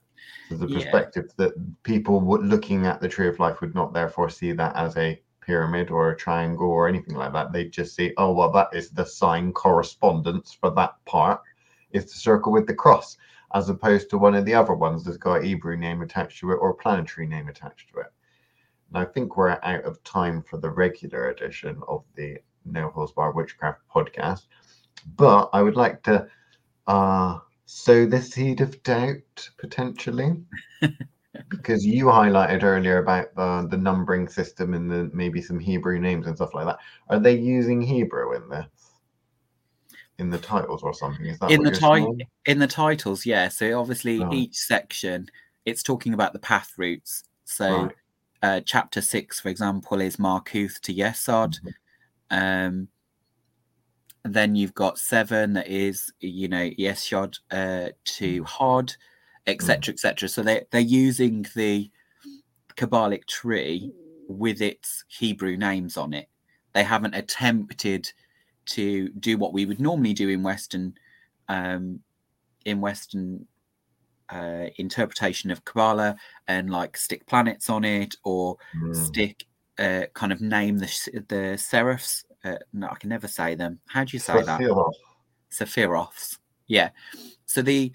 [0.48, 1.46] So the perspective yeah.
[1.46, 5.20] that people looking at the tree of life would not therefore see that as a
[5.40, 7.52] pyramid or a triangle or anything like that.
[7.52, 11.40] They'd just see, oh well, that is the sign correspondence for that part.
[11.92, 13.16] Is the circle with the cross
[13.54, 16.52] as opposed to one of the other ones that's got a Hebrew name attached to
[16.52, 18.12] it or a planetary name attached to it.
[18.88, 23.12] And I think we're out of time for the regular edition of the No Holds
[23.12, 24.46] Bar Witchcraft podcast.
[25.16, 26.28] But I would like to
[26.86, 30.36] uh, sow the seed of doubt potentially.
[31.50, 36.26] because you highlighted earlier about the, the numbering system and the maybe some Hebrew names
[36.26, 36.78] and stuff like that.
[37.08, 38.66] Are they using Hebrew in this?
[40.18, 41.26] in the titles or something.
[41.26, 42.16] Is that in the title?
[42.46, 43.48] In the titles, yeah.
[43.48, 44.32] So obviously, oh.
[44.32, 45.28] each section
[45.64, 47.24] it's talking about the path routes.
[47.44, 47.94] So, right.
[48.42, 51.60] uh, chapter six, for example, is Malkuth to Yesod.
[51.60, 51.68] Mm-hmm.
[52.30, 52.88] Um,
[54.34, 58.46] then you've got seven that is, you know, Yesod uh, to mm.
[58.46, 58.94] Hod,
[59.46, 60.28] etc., etc.
[60.28, 61.90] So they they're using the
[62.76, 63.92] Kabbalic tree
[64.28, 66.28] with its Hebrew names on it.
[66.74, 68.10] They haven't attempted
[68.66, 70.94] to do what we would normally do in Western
[71.48, 72.00] um,
[72.64, 73.46] in Western
[74.30, 78.94] uh, interpretation of Kabbalah and like stick planets on it or mm.
[78.94, 79.44] stick
[79.78, 82.24] uh, kind of name the the seraphs.
[82.48, 83.80] Uh, no, I can never say them.
[83.86, 84.60] How do you say that?
[84.60, 84.92] Sephiroth.
[85.50, 86.38] Sephiroths.
[86.66, 86.90] Yeah.
[87.46, 87.92] So the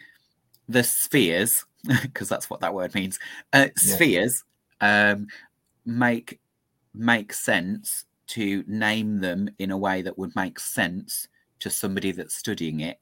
[0.67, 1.65] the spheres,
[2.01, 3.19] because that's what that word means.
[3.51, 4.43] Uh, spheres
[4.81, 5.27] um,
[5.85, 6.39] make
[6.93, 11.27] make sense to name them in a way that would make sense
[11.59, 12.99] to somebody that's studying it.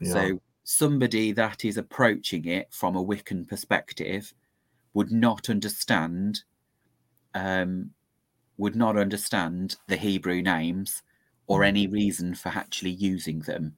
[0.00, 0.12] Yeah.
[0.12, 4.32] So somebody that is approaching it from a Wiccan perspective
[4.94, 6.42] would not understand
[7.34, 7.90] um,
[8.56, 11.02] would not understand the Hebrew names
[11.46, 11.66] or Mm.
[11.66, 13.76] any reason for actually using them.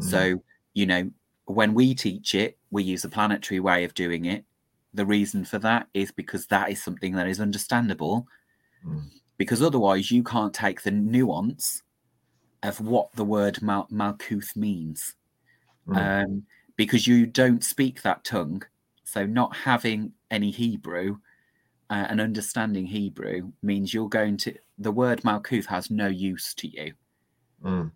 [0.00, 0.10] Mm.
[0.10, 0.42] So,
[0.74, 1.10] you know,
[1.46, 4.44] when we teach it, we use a planetary way of doing it.
[4.94, 8.26] The reason for that is because that is something that is understandable,
[8.84, 9.10] Mm.
[9.36, 11.82] because otherwise you can't take the nuance
[12.62, 15.14] of what the word Mal- Malkuth means
[15.86, 15.96] Mm.
[16.24, 18.62] um, because you don't speak that tongue.
[19.04, 21.18] So, not having any Hebrew
[21.90, 26.68] uh, and understanding Hebrew means you're going to, the word Malkuth has no use to
[26.68, 26.92] you
[27.64, 27.90] Mm.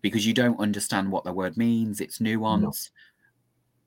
[0.00, 2.90] because you don't understand what the word means, its nuance.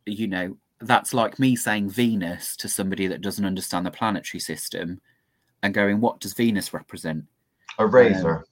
[0.05, 5.01] You know, that's like me saying Venus to somebody that doesn't understand the planetary system
[5.63, 7.25] and going, What does Venus represent?
[7.79, 8.45] A razor.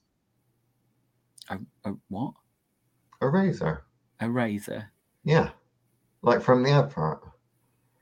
[1.50, 2.34] A, a what?
[3.20, 3.84] a razor.
[4.20, 4.90] A razor.
[5.24, 5.50] Yeah.
[6.22, 7.20] Like from the advert.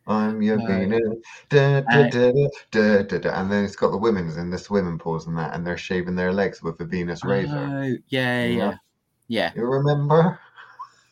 [0.07, 0.67] I'm your No.
[0.67, 1.01] Venus.
[1.49, 2.33] Da, da, Uh, da,
[2.71, 3.41] da, da, da.
[3.41, 6.15] And then it's got the women's in the swimming pools and that, and they're shaving
[6.15, 7.57] their legs with a Venus razor.
[7.57, 8.57] Oh, yeah, yeah, Yeah.
[8.57, 8.75] yeah.
[9.29, 9.53] Yeah.
[9.57, 10.39] You remember?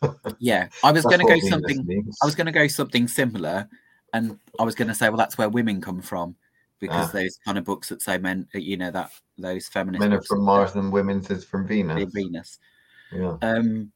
[0.40, 0.68] Yeah.
[0.82, 1.86] I was going to go Venus something.
[1.86, 2.18] means.
[2.22, 3.68] I was going to go something similar,
[4.12, 6.34] and I was going to say, well, that's where women come from,
[6.80, 7.12] because Ah.
[7.12, 10.42] those kind of books that say men, you know, that those feminist Men are from
[10.42, 12.12] Mars and women's is from Venus.
[12.12, 12.58] Venus.
[13.12, 13.36] Yeah.
[13.42, 13.92] Um,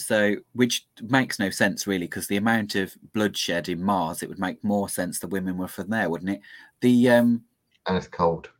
[0.00, 4.38] so, which makes no sense really, because the amount of bloodshed in Mars, it would
[4.38, 6.40] make more sense that women were from there, wouldn't it?
[6.80, 7.42] The um,
[7.86, 8.50] And it's cold.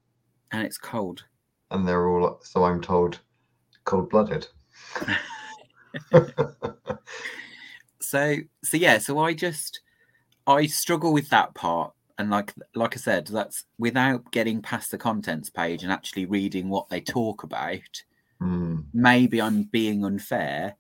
[0.53, 1.25] and it's cold.
[1.71, 3.21] And they're all, so I'm told,
[3.85, 4.47] cold blooded.
[8.01, 9.81] so so yeah so i just
[10.47, 14.99] i struggle with that part and like like i said that's without getting past the
[14.99, 17.81] contents page and actually reading what they talk about
[18.41, 18.85] Mm.
[18.95, 20.77] maybe i'm being unfair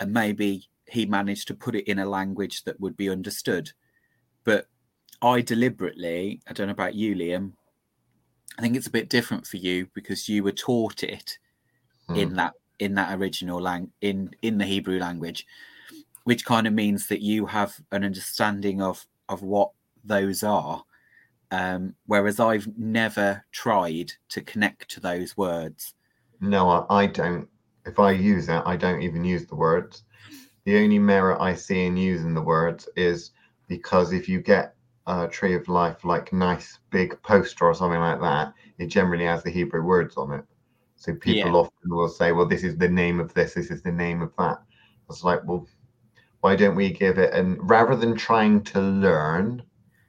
[0.00, 3.72] and maybe he managed to put it in a language that would be understood.
[4.44, 4.66] But
[5.22, 7.52] i deliberately i don't know about you liam
[8.58, 11.38] i think it's a bit different for you because you were taught it
[12.14, 15.46] in that in that original lang in in the hebrew language
[16.24, 19.70] which kind of means that you have an understanding of of what
[20.04, 20.84] those are.
[21.50, 25.94] Um whereas i've never tried to connect to those words.
[26.40, 27.48] No, I, I don't.
[27.86, 30.02] If I use it, I don't even use the words.
[30.64, 33.30] The only merit I see in using the words is
[33.68, 34.74] because if you get
[35.06, 39.42] a tree of life, like nice big poster or something like that, it generally has
[39.42, 40.44] the Hebrew words on it.
[40.96, 41.56] So people Yeah.
[41.56, 44.32] often will say, well, this is the name of this, this is the name of
[44.38, 44.62] that.
[45.08, 45.68] It's like, well,
[46.40, 49.62] why don't we give it, and rather than trying to learn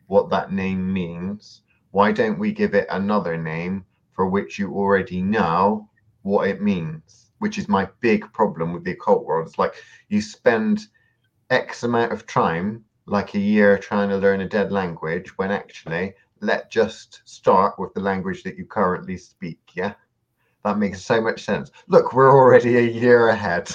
[0.08, 1.62] what that name means,
[1.92, 5.90] why don't we give it another name for which you already know
[6.24, 9.48] what it means, which is my big problem with the occult world.
[9.48, 9.76] It's like
[10.10, 10.88] you spend
[11.50, 16.14] X amount of time, like a year, trying to learn a dead language, when actually,
[16.42, 19.60] let just start with the language that you currently speak.
[19.74, 19.94] Yeah,
[20.64, 21.72] that makes so much sense.
[21.88, 23.70] Look, we're already a year ahead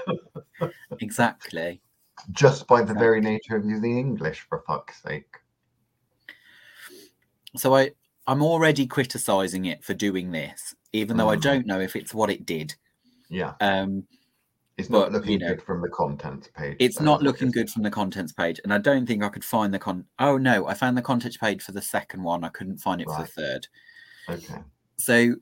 [1.00, 1.80] exactly
[2.30, 5.38] just by the very nature of using English, for fuck's sake.
[7.56, 7.90] so i
[8.26, 11.42] i'm already criticizing it for doing this even though i Mhm.
[11.42, 12.74] don't know if it's what it did
[13.28, 14.06] Yeah, um
[14.78, 16.76] it's not But, looking you know, good from the contents page.
[16.78, 19.44] it's though, not looking good from the contents page and i don't think i could
[19.44, 22.48] find the con oh no i found the contents page for the second one i
[22.48, 23.66] couldn't find it for the third
[24.28, 24.60] Okay.
[24.98, 25.34] so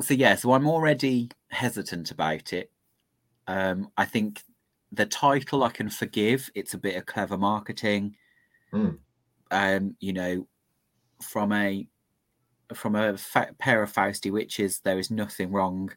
[0.00, 2.70] so yeah so i'm already hesitant about it
[3.46, 4.42] um i think
[4.92, 8.14] the title i can forgive it's a bit of clever marketing
[8.72, 8.98] Mm.
[9.50, 10.46] um you know
[11.22, 11.86] from a
[12.74, 15.90] from a fa- pair of fausty witches there is nothing wrong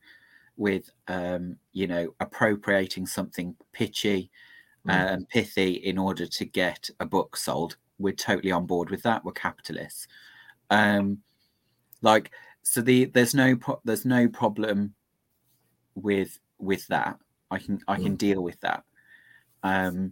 [0.57, 4.29] with um you know appropriating something pitchy
[4.85, 5.13] Mm.
[5.13, 7.77] and pithy in order to get a book sold.
[7.99, 9.23] We're totally on board with that.
[9.23, 10.07] We're capitalists.
[10.69, 11.19] Um
[12.01, 12.31] like
[12.63, 14.93] so the there's no pro- there's no problem
[15.95, 17.17] with with that.
[17.49, 18.83] I can i can deal with that.
[19.63, 20.11] Um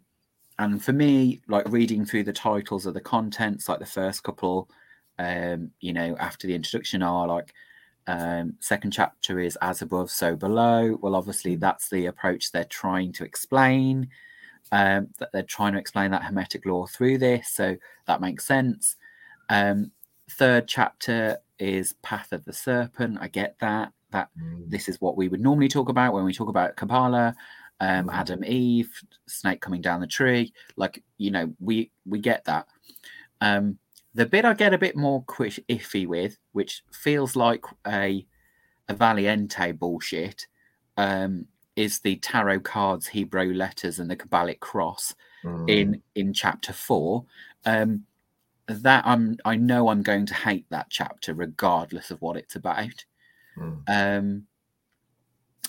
[0.57, 4.69] and for me like reading through the titles of the contents like the first couple
[5.21, 7.53] um you know after the introduction are like
[8.07, 13.11] um second chapter is as above so below well obviously that's the approach they're trying
[13.11, 14.09] to explain
[14.71, 17.75] um that they're trying to explain that hermetic law through this so
[18.07, 18.95] that makes sense
[19.49, 19.91] um
[20.31, 23.17] third chapter is Path of the Serpent.
[23.21, 23.93] I get that.
[24.11, 24.69] That Mm.
[24.69, 27.35] this is what we would normally talk about when we talk about Kabbalah,
[27.79, 28.13] um, Mm.
[28.13, 28.91] Adam, Eve,
[29.27, 30.53] snake coming down the tree.
[30.75, 32.67] Like you know, we we get that.
[33.41, 33.77] Um,
[34.13, 38.25] the bit I get a bit more quish, iffy with, which feels like a
[38.89, 40.47] a Valiente bullshit,
[40.97, 41.45] um,
[41.75, 45.69] is the tarot cards, Hebrew letters, and the Kabbalic cross Mm.
[45.69, 47.25] in in chapter four.
[47.65, 48.05] Um,
[48.67, 53.05] that I'm I know I'm going to hate that chapter regardless of what it's about.
[53.57, 53.83] Mm.
[53.87, 54.47] Um,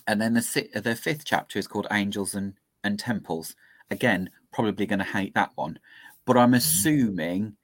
[0.06, 3.56] and then the the fifth chapter is called Angels and and Temples.
[3.90, 5.78] Again, probably going to hate that one,
[6.24, 7.56] but I'm assuming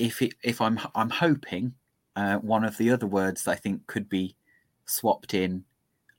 [0.00, 1.74] if it if I'm I'm hoping
[2.16, 4.36] uh, one of the other words that I think could be
[4.86, 5.64] swapped in,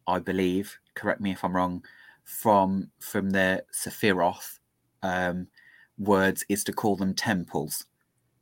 [0.08, 0.80] I believe.
[0.96, 1.86] Correct me if I'm wrong.
[2.26, 4.60] From from the Sephiroth
[5.04, 5.48] um,
[5.98, 7.88] words is to call them temples.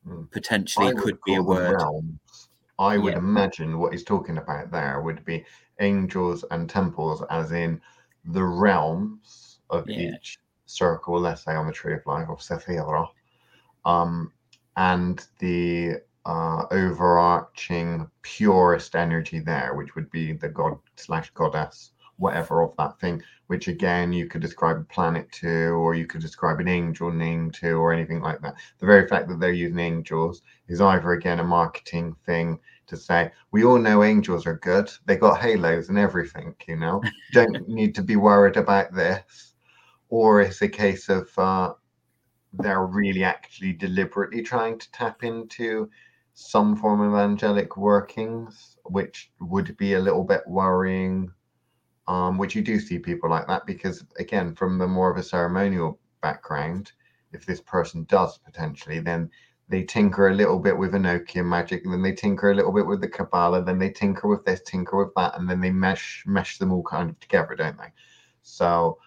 [0.08, 0.30] Mm.
[0.32, 1.80] Potentially, I it would could be a word.
[1.80, 2.50] realms.
[2.80, 3.18] I would Yeah.
[3.18, 5.46] imagine what he's talking about there would be
[5.80, 7.82] angels and temples, as in
[8.26, 10.16] the realms of Yeah.
[10.16, 13.14] each circle, let's say on the Tree of Life or Sephiroth,
[13.86, 14.34] um,
[14.80, 22.64] and the uh, overarching purest energy there, which would be the god slash goddess, whatever
[22.64, 23.22] of that thing.
[23.48, 27.52] Which again, you could describe a planet to, or you could describe an angel name
[27.60, 28.56] to, or anything like that.
[28.78, 32.58] The very fact that they're using angels is either again a marketing thing
[32.88, 37.00] to say we all know angels are good they got halos and everything you know
[37.34, 39.54] don't need to be worried about this
[40.10, 41.72] or it's a case of uh,
[42.54, 45.90] they're really actually deliberately trying to tap into
[46.34, 51.32] some form of angelic workings which would be a little bit worrying
[52.08, 55.24] um, which you do see people like that because again from the more of a
[55.24, 56.92] ceremonial background
[57.34, 59.30] if this person does potentially then
[59.70, 62.88] they tinker a little bit with Enochian magic, and then they tinker a little bit
[62.88, 66.24] with the Kabbalah, then they tinker with this, tinker with that, and then they mesh
[66.26, 67.92] mesh them all kind of together, don't they?
[68.42, 68.98] So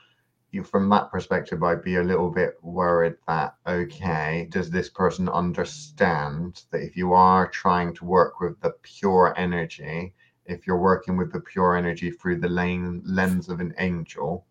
[0.52, 5.28] you from that perspective, I'd be a little bit worried that okay, does this person
[5.28, 11.16] understand that if you are trying to work with the pure energy, if you're working
[11.16, 14.44] with the pure energy through the lane lens of an angel,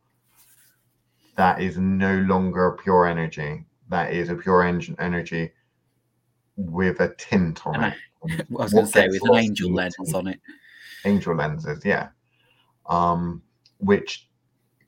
[1.36, 3.66] that is no longer pure energy.
[3.90, 5.52] That is a pure engine energy
[6.56, 7.94] with a tint on it.
[8.30, 10.40] I was going to say with an angel lens on it.
[11.06, 12.10] Angel lenses, yeah.
[12.88, 13.42] Um,
[13.78, 14.28] which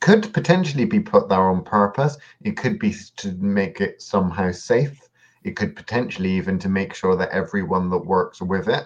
[0.04, 2.18] could potentially be put there on purpose.
[2.42, 5.00] It could be to make it somehow safe.
[5.46, 8.86] It could potentially even to make sure that everyone that works with it,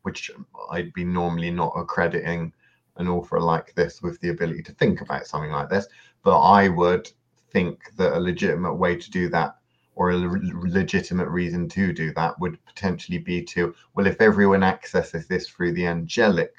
[0.00, 0.30] which
[0.70, 2.54] I'd be normally not accrediting
[2.96, 5.86] an author like this with the ability to think about something like this,
[6.22, 7.10] but I would
[7.50, 9.58] think that a legitimate way to do that
[9.94, 14.62] or a le- legitimate reason to do that would potentially be to well if everyone
[14.62, 16.54] accesses this through the angelic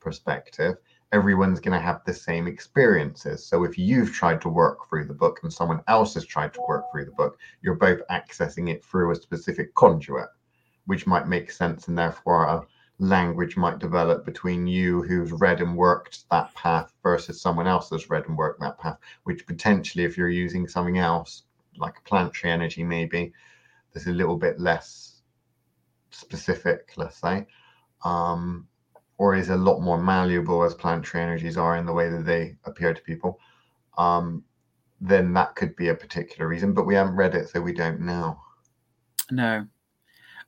[0.00, 0.78] perspective
[1.14, 3.46] everyone's going to have the same experiences.
[3.46, 6.64] So if you've tried to work through the book and someone else has tried to
[6.68, 10.28] work through the book you're both accessing it through a specific conduit
[10.86, 12.66] which might make sense and therefore a
[12.98, 18.10] language might develop between you who's read and worked that path versus someone else that's
[18.10, 21.44] read and worked that path which potentially if you're using something else
[21.76, 23.32] like planetary energy maybe
[23.92, 25.22] there's a little bit less
[26.10, 27.46] specific let's say.
[28.04, 28.66] Um
[29.24, 32.56] or is a lot more malleable as planetary energies are in the way that they
[32.64, 33.38] appear to people
[33.98, 34.44] um
[35.00, 38.00] then that could be a particular reason but we haven't read it so we don't
[38.00, 38.38] know
[39.30, 39.66] No,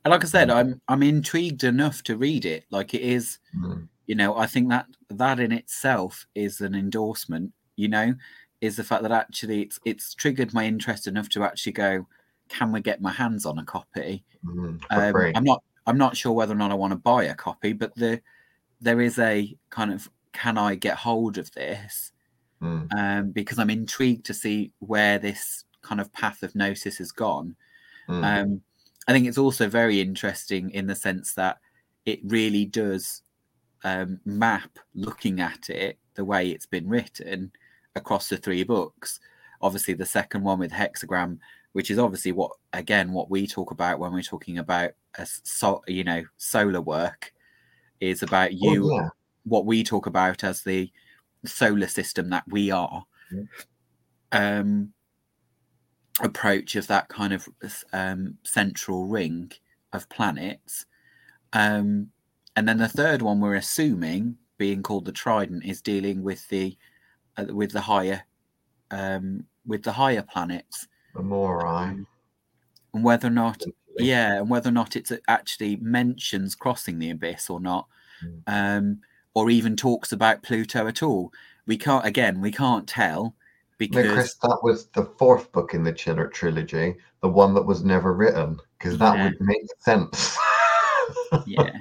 [0.05, 0.57] and like I said, Mm.
[0.57, 2.65] I'm I'm intrigued enough to read it.
[2.71, 7.53] Like it is, Mm, you know, I think that that in itself is an endorsement.
[7.77, 8.15] You know,
[8.61, 12.07] is the fact that actually it's it's triggered my interest enough to actually go,
[12.49, 14.25] can we get my hands on a copy?
[14.43, 17.35] mm, Um, I'm not I'm not sure whether or not I want to buy a
[17.35, 18.21] copy, but the
[18.81, 22.11] there is a kind of can I get hold of this?
[22.61, 27.11] Mm, Um, because I'm intrigued to see where this kind of path of gnosis has
[27.11, 27.55] gone.
[28.07, 28.61] mm, Um,
[29.07, 31.59] I think it's also very interesting in the sense that
[32.05, 33.21] it really does
[33.83, 37.51] um, map looking at it the way it's been written
[37.95, 39.19] across the three books.
[39.61, 41.39] Obviously, the second one with hexagram,
[41.73, 45.83] which is obviously what again what we talk about when we're talking about a so,
[45.87, 47.33] you know solar work,
[47.99, 49.09] is about Oh, you yeah.
[49.43, 50.91] what we talk about as the
[51.45, 53.05] solar system that we are.
[53.31, 53.43] Yeah.
[54.31, 54.93] Um,
[56.21, 57.47] approach of that kind of
[57.93, 59.51] um, central ring
[59.93, 60.85] of planets.
[61.53, 62.11] Um,
[62.55, 66.77] and then the third one, we're assuming, being called the Trident, is dealing with the
[67.37, 68.23] uh, with the higher
[68.91, 71.95] um, with the higher planets, the more I
[72.93, 73.61] and whether or not
[73.99, 77.87] yeah, and whether or not it actually mentions crossing the abyss or not,
[78.23, 78.41] mm.
[78.47, 78.99] um,
[79.33, 81.31] or even talks about Pluto at all.
[81.65, 82.05] We can't.
[82.05, 83.35] Again, we can't tell
[83.77, 87.83] because Chris, that was the fourth book in the Chiller trilogy, the one that was
[87.83, 89.23] never written, because that yeah.
[89.25, 90.37] would make sense.
[91.45, 91.77] yeah.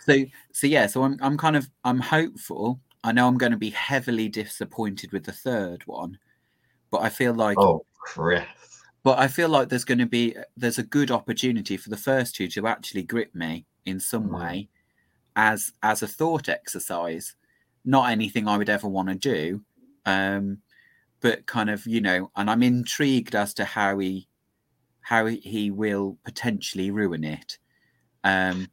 [0.00, 2.80] So so yeah, so I'm I'm kind of I'm hopeful.
[3.04, 6.18] I know I'm going to be heavily disappointed with the third one,
[6.90, 8.44] but I feel like oh Chris.
[9.02, 12.34] But I feel like there's going to be there's a good opportunity for the first
[12.34, 14.38] two to actually grip me in some mm.
[14.38, 14.68] way
[15.36, 17.34] as as a thought exercise.
[17.84, 19.62] Not anything I would ever want to do.
[20.04, 20.58] Um,
[21.20, 24.26] but kind of, you know, and I'm intrigued as to how he
[25.02, 27.58] how he will potentially ruin it.
[28.22, 28.68] Um,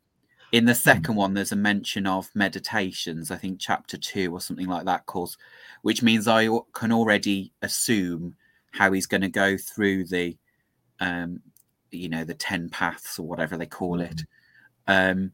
[0.51, 0.77] in the hmm.
[0.77, 5.05] second one, there's a mention of meditations, I think chapter two or something like that,
[5.05, 5.37] calls,
[5.81, 8.35] which means I can already assume
[8.77, 10.37] how he's going to go through the,
[10.99, 11.41] um,
[11.91, 14.21] you know, the 10 paths or whatever they call it,
[14.87, 14.93] hmm.
[14.93, 15.31] um,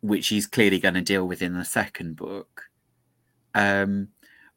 [0.00, 2.64] which he's clearly going to deal with in the second book.
[3.54, 4.08] Um,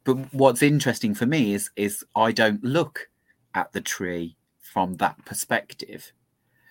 [0.04, 3.08] but what's interesting for me is is I don't look
[3.54, 6.12] at the tree from that perspective.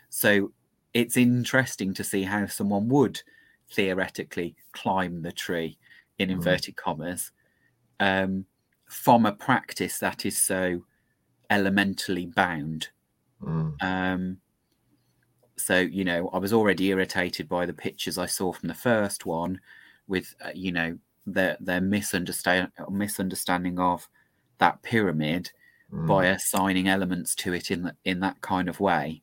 [0.09, 0.51] So
[0.93, 3.21] it's interesting to see how someone would
[3.71, 5.77] theoretically climb the tree
[6.19, 6.33] in mm.
[6.33, 7.31] inverted commas
[8.01, 8.45] um,
[8.91, 10.83] from a practice that is so
[11.49, 12.89] elementally bound.
[13.41, 13.81] Mm.
[13.81, 14.37] Um,
[15.57, 19.25] so you know, I was already irritated by the pictures I saw from the first
[19.25, 19.61] one,
[20.07, 24.09] with uh, you know their their misunderstand misunderstanding of
[24.57, 25.51] that pyramid
[25.91, 26.05] mm.
[26.05, 29.21] by assigning elements to it in the, in that kind of way.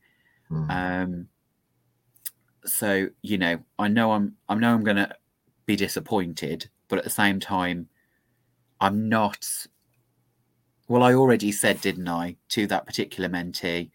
[0.50, 0.70] Mm.
[0.70, 1.28] Um,
[2.64, 5.14] so you know, I know I'm I know I'm going to
[5.66, 7.90] be disappointed, but at the same time,
[8.80, 9.66] I'm not.
[10.88, 13.90] Well, I already said, didn't I, to that particular mentee,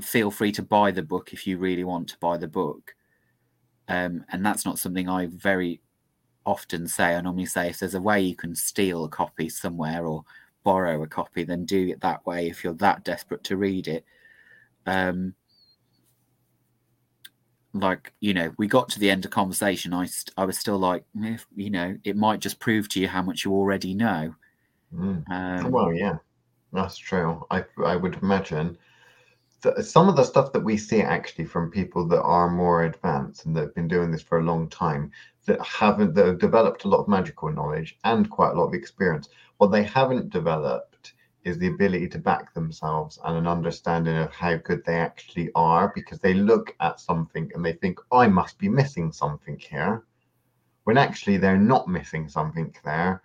[0.00, 2.94] feel free to buy the book if you really want to buy the book.
[3.88, 5.80] Um, and that's not something I very
[6.44, 7.14] often say.
[7.14, 10.24] I normally say if there's a way you can steal a copy somewhere or
[10.64, 14.04] borrow a copy, then do it that way if you're that desperate to read it.
[14.86, 15.34] Um,
[17.80, 20.78] like you know we got to the end of conversation i st- i was still
[20.78, 24.34] like if you know it might just prove to you how much you already know
[24.94, 25.30] mm.
[25.30, 26.16] um, well yeah
[26.72, 28.76] that's true i i would imagine
[29.62, 33.46] that some of the stuff that we see actually from people that are more advanced
[33.46, 35.10] and that have been doing this for a long time
[35.46, 38.74] that haven't that have developed a lot of magical knowledge and quite a lot of
[38.74, 40.95] experience what they haven't developed
[41.46, 45.92] is the ability to back themselves and an understanding of how good they actually are
[45.94, 50.04] because they look at something and they think, I must be missing something here.
[50.84, 53.22] When actually they're not missing something there.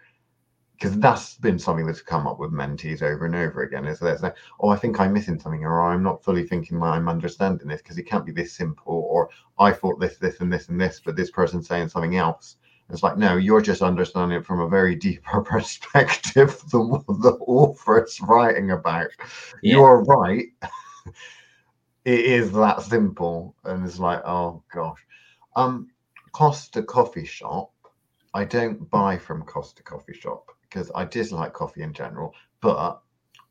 [0.74, 3.86] Because that's been something that's come up with mentees over and over again.
[3.86, 6.86] Is that like, oh, I think I'm missing something, or I'm not fully thinking that
[6.88, 10.53] I'm understanding this because it can't be this simple, or I thought this, this, and
[10.53, 12.57] this, and this, but this person's saying something else
[12.92, 17.38] it's like, no, you're just understanding it from a very deeper perspective than what the
[17.42, 19.10] author is writing about.
[19.62, 19.76] Yeah.
[19.76, 20.48] You're right.
[22.06, 23.56] it is that simple.
[23.64, 25.00] And it's like, oh gosh.
[25.56, 25.89] Um,
[26.32, 27.72] Costa Coffee Shop.
[28.34, 33.02] I don't buy from Costa Coffee Shop because I dislike coffee in general, but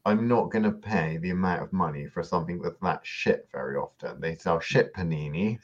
[0.07, 3.77] I'm not going to pay the amount of money for something that's that shit very
[3.77, 4.19] often.
[4.21, 5.61] They sell shit paninis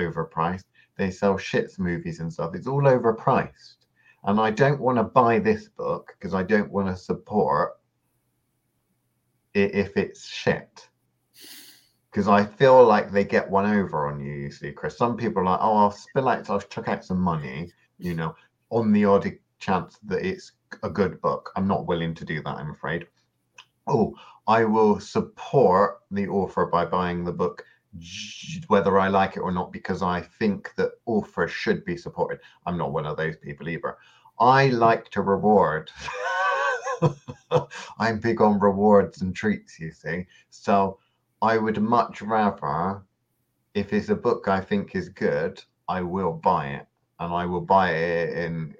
[0.00, 0.64] overpriced
[0.96, 2.54] they sell shits movies and stuff.
[2.54, 3.76] It's all overpriced.
[4.24, 7.74] And I don't want to buy this book because I don't want to support
[9.54, 10.88] it if it's shit.
[12.10, 14.96] Because I feel like they get one over on you, you see, Chris.
[14.96, 18.34] Some people are like, oh, I'll spill out, I'll chuck out some money, you know,
[18.70, 21.52] on the odd chance that it's a good book.
[21.56, 23.06] I'm not willing to do that, I'm afraid.
[23.86, 24.14] Oh,
[24.48, 27.64] I will support the author by buying the book
[28.68, 32.40] whether I like it or not because I think that authors should be supported.
[32.66, 33.96] I'm not one of those people either.
[34.38, 35.90] I like to reward.
[37.98, 40.26] I'm big on rewards and treats, you see.
[40.50, 40.98] So
[41.42, 43.02] I would much rather,
[43.74, 46.86] if it's a book I think is good, I will buy it.
[47.18, 48.74] And I will buy it in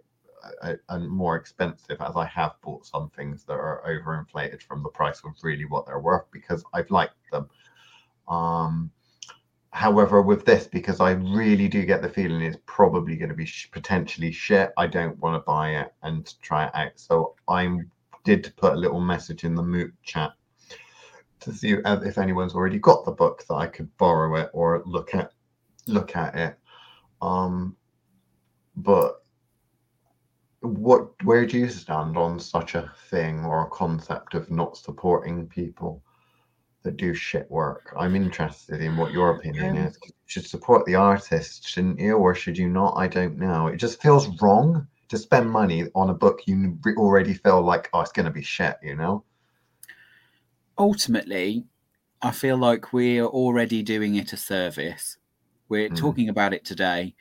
[0.88, 5.20] a, more expensive, as I have bought some things that are overinflated from the price
[5.24, 7.48] of really what they're worth because I've liked them.
[8.28, 8.90] Um,
[9.76, 13.44] However, with this, because I really do get the feeling it's probably going to be
[13.44, 16.92] sh- potentially shit, I don't want to buy it and try it out.
[16.94, 17.80] So I
[18.24, 20.32] did put a little message in the moot chat
[21.40, 25.14] to see if anyone's already got the book that I could borrow it or look
[25.14, 25.32] at
[25.86, 26.58] look at it.
[27.20, 27.76] Um,
[28.76, 29.26] but
[30.60, 35.46] what where do you stand on such a thing or a concept of not supporting
[35.46, 36.02] people
[36.86, 37.92] that do shit work.
[37.98, 39.98] I'm interested in what your opinion is.
[40.04, 42.94] You should support the artist, shouldn't you, or should you not?
[42.96, 43.66] I don't know.
[43.66, 48.00] It just feels wrong to spend money on a book you already feel like oh
[48.00, 48.76] it's going to be shit.
[48.82, 49.24] You know.
[50.78, 51.64] Ultimately,
[52.22, 55.18] I feel like we're already doing it a service.
[55.68, 55.96] We're Mm.
[55.96, 57.14] talking about it today.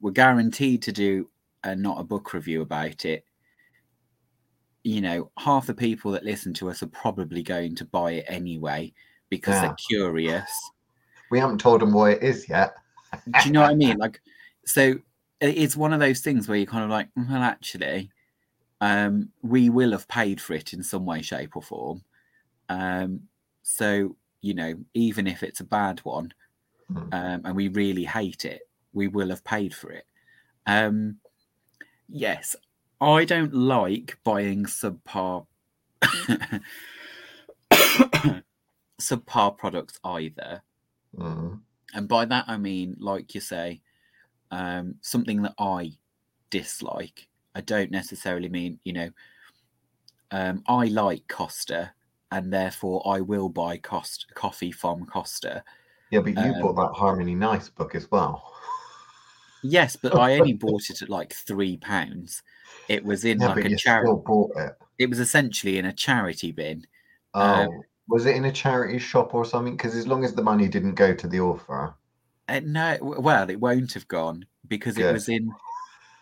[0.00, 1.28] We're guaranteed to do
[1.62, 3.24] a not a book review about it.
[4.84, 8.24] You know, half the people that listen to us are probably going to buy it
[8.28, 8.92] anyway
[9.28, 9.68] because Yeah.
[9.68, 10.70] they're curious.
[11.30, 12.74] We haven't told them what it is yet.
[13.12, 13.96] Do you know what I mean?
[13.98, 14.20] Like,
[14.66, 14.94] so
[15.40, 18.10] it's one of those things where you're kind of like, well, actually,
[18.80, 22.04] um, we will have paid for it in some way, shape, or form.
[22.68, 23.28] Um,
[23.62, 26.34] so you know, even if it's a bad one,
[26.90, 27.14] Mm.
[27.14, 28.62] um, and we really hate it,
[28.92, 30.04] we will have paid for it.
[30.66, 31.20] Um,
[32.08, 32.56] yes,
[33.02, 35.46] I don't like buying subpar
[39.00, 40.62] subpar products either.
[41.18, 41.60] Mm.
[41.94, 43.80] And by that I mean, like you say,
[44.52, 45.92] um, something that I
[46.50, 47.26] dislike.
[47.54, 49.10] I don't necessarily mean, you know,
[50.30, 51.92] um, I like Costa,
[52.30, 55.64] and therefore I will buy Cost coffee from Costa.
[56.10, 58.54] Yeah, but you Um, bought that Harmony Nice book as well.
[59.62, 62.42] Yes, but I only bought it at like three pounds.
[62.88, 64.22] It was in Yeah, like a charity.
[64.56, 64.76] it.
[64.98, 66.86] It was essentially in a charity bin.
[67.34, 69.76] Oh, Um, was it in a charity shop or something?
[69.76, 71.94] Because as long as the money didn't go to the author,
[72.48, 75.56] Uh, no, well, it won't have gone because it was in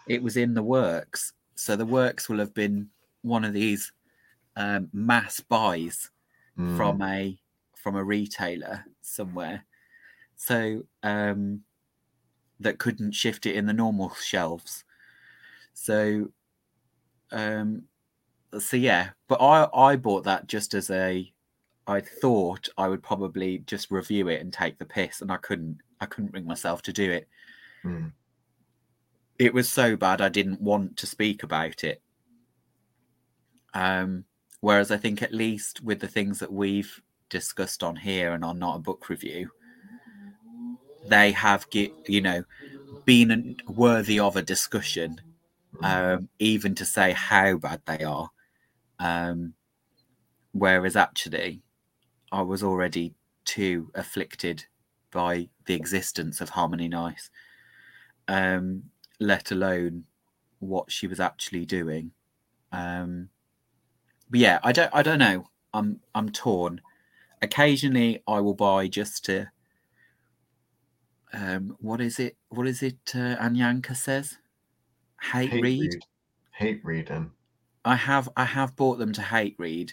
[0.07, 1.35] it was in the works.
[1.57, 2.91] So the works will have been
[3.23, 3.93] one of these
[4.57, 6.11] um, mass buys
[6.57, 7.41] mm, from a
[7.77, 9.67] from a retailer somewhere.
[10.37, 11.65] So um,
[12.61, 14.85] that couldn't shift it in the normal shelves.
[15.75, 16.33] So
[17.33, 17.85] um,
[18.59, 21.33] so yeah, but I I bought that just as a
[21.87, 25.79] I thought I would probably just review it and take the piss, and I couldn't.
[26.01, 27.29] I couldn't bring myself to do it.
[27.85, 28.13] mm,
[29.41, 32.01] It was so bad I didn't want to speak about it.
[33.75, 34.25] Um,
[34.61, 38.59] whereas I think at least with the things that we've discussed on here and on
[38.59, 39.51] not a book review,
[41.03, 42.45] they have get you know
[43.05, 45.21] been worthy of a discussion.
[45.83, 48.31] Um, even to say how bad they are.
[48.99, 49.55] Um,
[50.53, 51.63] whereas actually,
[52.33, 53.15] I was already
[53.45, 54.67] too afflicted
[55.11, 57.31] by the existence of Harmony Nice,
[58.29, 58.85] um,
[59.19, 60.05] let alone
[60.61, 62.13] what she was actually doing.
[62.73, 63.31] Um,
[64.31, 65.49] but yeah, I don't, I don't know.
[65.73, 66.81] I'm, I'm torn.
[67.43, 69.51] Occasionally, I will buy just to.
[71.33, 72.37] Um, what is it?
[72.49, 72.99] What is it?
[73.15, 74.37] Uh, Anyanka says,
[75.23, 75.81] hate, hate read.
[75.81, 76.05] read,
[76.53, 77.31] hate reading.
[77.85, 79.93] I have I have bought them to hate read,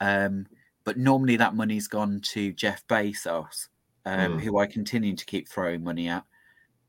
[0.00, 0.46] um,
[0.84, 3.68] but normally that money's gone to Jeff Bezos,
[4.06, 4.40] um, Mm.
[4.40, 6.24] who I continue to keep throwing money at,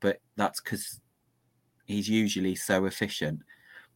[0.00, 1.00] but that's because
[1.86, 3.40] he's usually so efficient.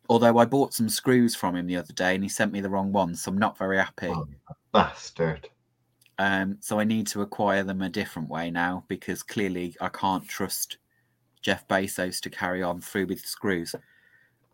[0.09, 2.71] Although I bought some screws from him the other day and he sent me the
[2.71, 4.09] wrong ones, so I'm not very happy.
[4.09, 4.29] Oh,
[4.73, 5.49] bastard.
[6.19, 10.27] Um, so I need to acquire them a different way now because clearly I can't
[10.27, 10.79] trust
[11.47, 13.73] Jeff Bezos to carry on through with screws.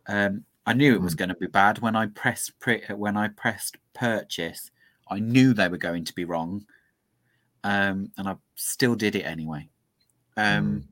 [0.08, 1.18] Um, I knew it was Mm.
[1.20, 4.70] going to be bad when I pressed pre- when I pressed purchase.
[5.08, 6.66] I knew they were going to be wrong,
[7.64, 9.70] um, and I still did it anyway.
[10.36, 10.88] Um,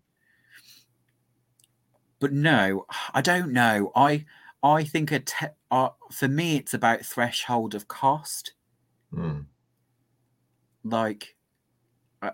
[2.19, 3.93] But no, I don't know.
[3.95, 4.25] I
[4.63, 8.55] I think a te- uh, for me it's about threshold of cost.
[9.13, 9.47] Mm,
[10.83, 11.37] like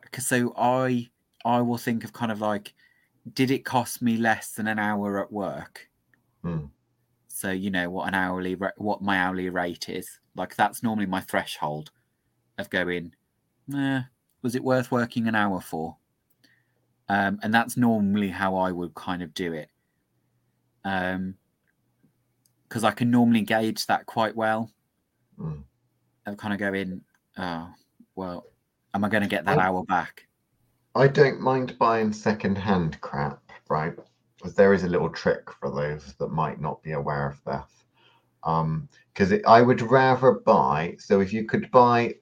[0.02, 1.08] because so i
[1.44, 2.74] i will think of kind of like
[3.32, 5.88] did it cost me less than an hour at work?
[6.44, 6.70] Mm,
[7.28, 10.20] so you know what an hourly what my hourly rate is.
[10.36, 11.90] Like that's normally my threshold
[12.58, 13.14] of going
[13.74, 14.02] eh,
[14.42, 15.96] was it worth working an hour for?
[17.08, 19.70] Um and that's normally how i would kind of do it.
[20.84, 21.34] Um
[22.68, 24.70] because i can normally gauge that quite well.
[25.38, 25.64] Mm.
[26.26, 27.02] of kind of going
[27.36, 27.68] oh
[28.14, 28.46] well
[28.94, 30.25] am i going to get that I- hour back
[30.96, 33.92] I don't mind buying second-hand crap, right?
[34.38, 37.68] Because there is a little trick for those that might not be aware of that.
[38.44, 40.96] Um, because I would rather buy.
[40.98, 42.14] So if you could buy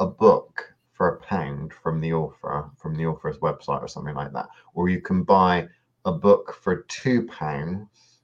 [0.00, 4.32] a book for a pound from the author, from the author's website or something like
[4.32, 5.68] that, or you can buy
[6.04, 8.22] a book for two pounds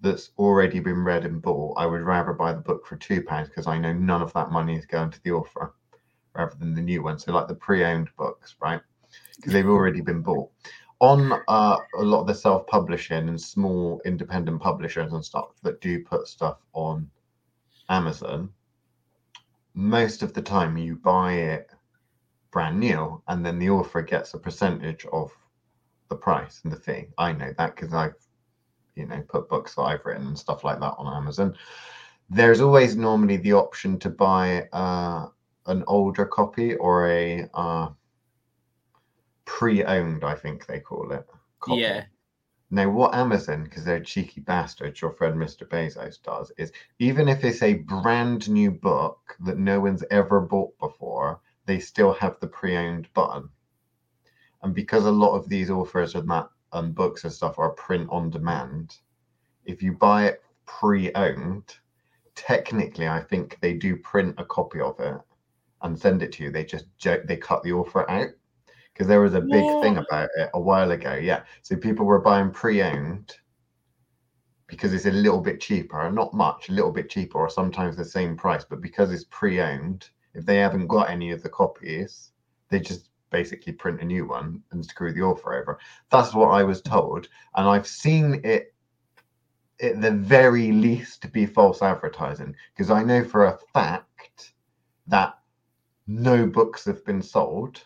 [0.00, 1.78] that's already been read and bought.
[1.78, 4.50] I would rather buy the book for two pounds because I know none of that
[4.50, 5.72] money is going to the author
[6.38, 7.24] rather than the new ones.
[7.24, 8.80] So like the pre-owned books, right?
[9.36, 10.50] Because they've already been bought.
[11.00, 16.02] On uh, a lot of the self-publishing and small independent publishers and stuff that do
[16.02, 17.08] put stuff on
[17.88, 18.50] Amazon,
[19.74, 21.70] most of the time you buy it
[22.50, 25.30] brand new and then the author gets a percentage of
[26.08, 27.06] the price and the fee.
[27.18, 28.16] I know that because I've,
[28.96, 31.54] you know, put books that I've written and stuff like that on Amazon.
[32.30, 35.28] There's always normally the option to buy uh,
[35.68, 37.88] an older copy or a uh,
[39.44, 41.26] pre-owned, I think they call it.
[41.60, 41.82] Copy.
[41.82, 42.04] Yeah.
[42.70, 45.66] Now, what Amazon, because they're cheeky bastards, your friend Mr.
[45.66, 50.78] Bezos does, is even if it's a brand new book that no one's ever bought
[50.78, 53.48] before, they still have the pre-owned button.
[54.62, 58.08] And because a lot of these authors and that and books and stuff are print
[58.10, 58.96] on demand,
[59.64, 61.74] if you buy it pre-owned,
[62.34, 65.18] technically I think they do print a copy of it
[65.82, 66.50] and send it to you.
[66.50, 68.30] They just they cut the offer out
[68.92, 69.82] because there was a big what?
[69.82, 71.14] thing about it a while ago.
[71.14, 73.34] Yeah, so people were buying pre-owned
[74.66, 78.04] because it's a little bit cheaper, not much, a little bit cheaper, or sometimes the
[78.04, 78.64] same price.
[78.64, 82.32] But because it's pre-owned, if they haven't got any of the copies,
[82.68, 85.78] they just basically print a new one and screw the author over.
[86.10, 88.74] That's what I was told, and I've seen it
[89.80, 94.52] at the very least to be false advertising because I know for a fact
[95.06, 95.38] that
[96.08, 97.82] no books have been sold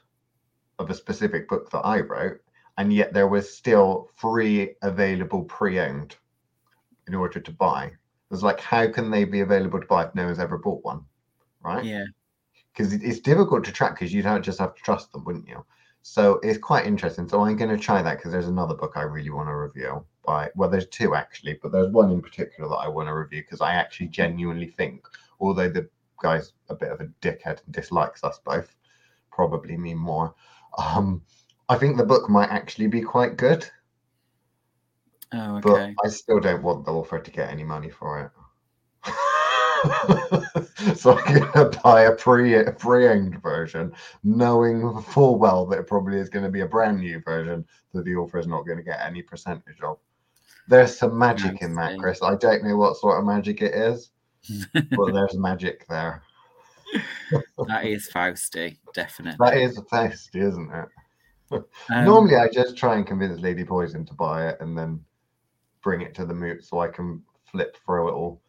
[0.78, 2.40] of a specific book that I wrote,
[2.78, 6.16] and yet there was still free available pre-owned
[7.08, 7.86] in order to buy.
[7.86, 10.84] It was like, how can they be available to buy if no one's ever bought
[10.84, 11.04] one?
[11.62, 11.84] Right?
[11.84, 12.04] Yeah.
[12.72, 15.64] Because it's difficult to track because you'd just have to trust them, wouldn't you?
[16.02, 17.28] So it's quite interesting.
[17.28, 20.04] So I'm going to try that because there's another book I really want to review.
[20.24, 23.42] By well, there's two actually, but there's one in particular that I want to review
[23.42, 25.06] because I actually genuinely think,
[25.40, 25.88] although the
[26.22, 28.74] guy's a bit of a dickhead and dislikes us both,
[29.30, 30.34] probably me more.
[30.78, 31.22] Um,
[31.68, 33.68] I think the book might actually be quite good.
[35.34, 35.94] Oh, okay.
[35.96, 38.30] But I still don't want the author to get any money for it.
[40.96, 43.92] so I'm gonna buy a pre pre-owned version,
[44.22, 48.04] knowing full well that it probably is going to be a brand new version that
[48.04, 49.98] the author is not going to get any percentage of.
[50.68, 52.22] There's some magic in that, Chris.
[52.22, 54.10] I don't know what sort of magic it is,
[54.74, 56.22] but there's magic there
[57.66, 59.38] that is Fausty, definitely.
[59.40, 60.88] That is Fausty, isn't it?
[61.90, 65.05] Um, Normally, I just try and convince Lady Poison to buy it and then
[65.82, 68.40] bring it to the moot so I can flip through it all,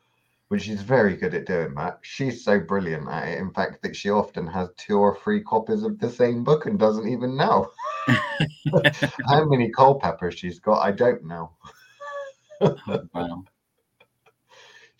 [0.47, 1.99] which she's very good at doing that.
[2.03, 3.39] She's so brilliant at it.
[3.39, 6.79] In fact, that she often has two or three copies of the same book and
[6.79, 7.69] doesn't even know.
[9.27, 11.51] How many Culpepers she's got, I don't know.
[12.61, 12.77] oh,
[13.13, 13.43] wow.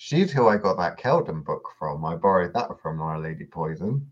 [0.05, 2.03] She's who I got that Keldon book from.
[2.03, 4.05] I borrowed that from Our Lady Poison.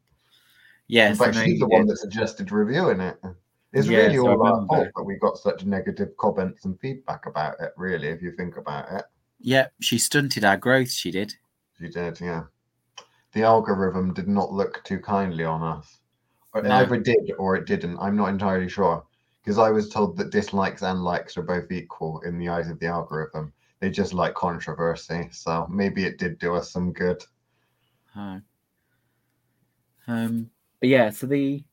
[0.88, 1.12] Yes.
[1.12, 3.18] In fact, she's the one that suggested reviewing it.
[3.74, 7.56] It's yes, really all our fault that we got such negative comments and feedback about
[7.60, 9.04] it, really, if you think about it.
[9.42, 11.34] Yeah, she stunted our growth, she did.
[11.78, 12.44] She did, yeah.
[13.34, 15.98] The algorithm did not look too kindly on us.
[16.54, 16.72] Or no.
[16.72, 18.00] either did or it didn't.
[18.00, 19.04] I'm not entirely sure.
[19.44, 22.80] Because I was told that dislikes and likes are both equal in the eyes of
[22.80, 23.52] the algorithm
[23.82, 25.28] they just like controversy.
[25.32, 27.22] So maybe it did do us some good.
[28.14, 28.40] Huh.
[30.08, 31.64] Um, but yeah, so the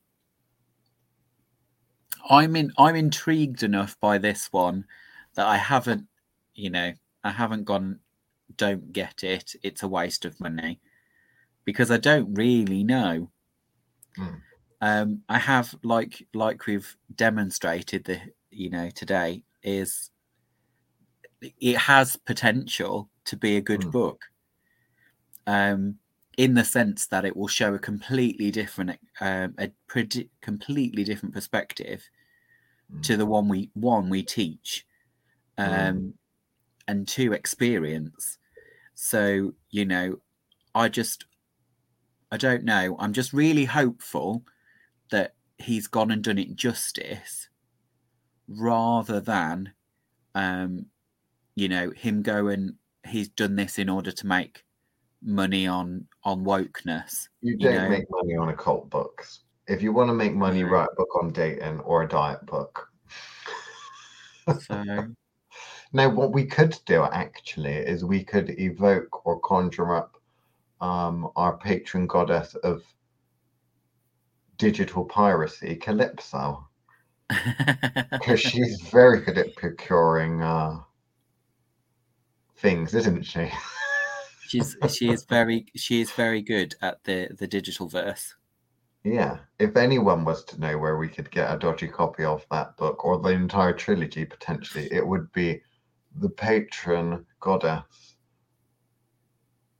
[2.29, 4.85] I'm in I'm intrigued enough by this one
[5.35, 6.07] that I haven't,
[6.55, 6.93] you know,
[7.23, 7.99] I haven't gone
[8.57, 10.79] don't get it, it's a waste of money.
[11.63, 13.29] Because I don't really know.
[14.17, 14.41] Mm.
[14.81, 20.09] Um, I have like like we've demonstrated the you know today is
[21.41, 23.91] it has potential to be a good mm.
[23.91, 24.25] book
[25.47, 25.95] um,
[26.37, 31.33] in the sense that it will show a completely different um, a pretty, completely different
[31.33, 32.07] perspective
[32.93, 33.01] mm.
[33.03, 34.85] to the one we one we teach
[35.57, 36.13] um, mm.
[36.87, 38.37] and to experience
[38.95, 40.15] so you know
[40.75, 41.25] i just
[42.31, 44.43] i don't know i'm just really hopeful
[45.09, 47.49] that he's gone and done it justice
[48.47, 49.71] rather than
[50.35, 50.85] um,
[51.59, 52.73] you know him going
[53.07, 54.63] he's done this in order to make
[55.21, 57.89] money on on wokeness you don't know?
[57.89, 59.41] make money on occult books.
[59.67, 62.89] If you want to make money write a book on dating or a diet book.
[64.61, 65.07] So
[65.93, 70.17] now what we could do actually is we could evoke or conjure up
[70.81, 72.81] um, our patron goddess of
[74.57, 76.65] digital piracy calypso.
[78.11, 80.79] Because she's very good at procuring uh,
[82.59, 83.51] things, isn't she?
[84.47, 88.33] She's she is very she is very good at the the digital verse.
[89.03, 92.75] Yeah, if anyone was to know where we could get a dodgy copy of that
[92.75, 95.61] book or the entire trilogy potentially, it would be
[96.15, 98.15] the patron goddess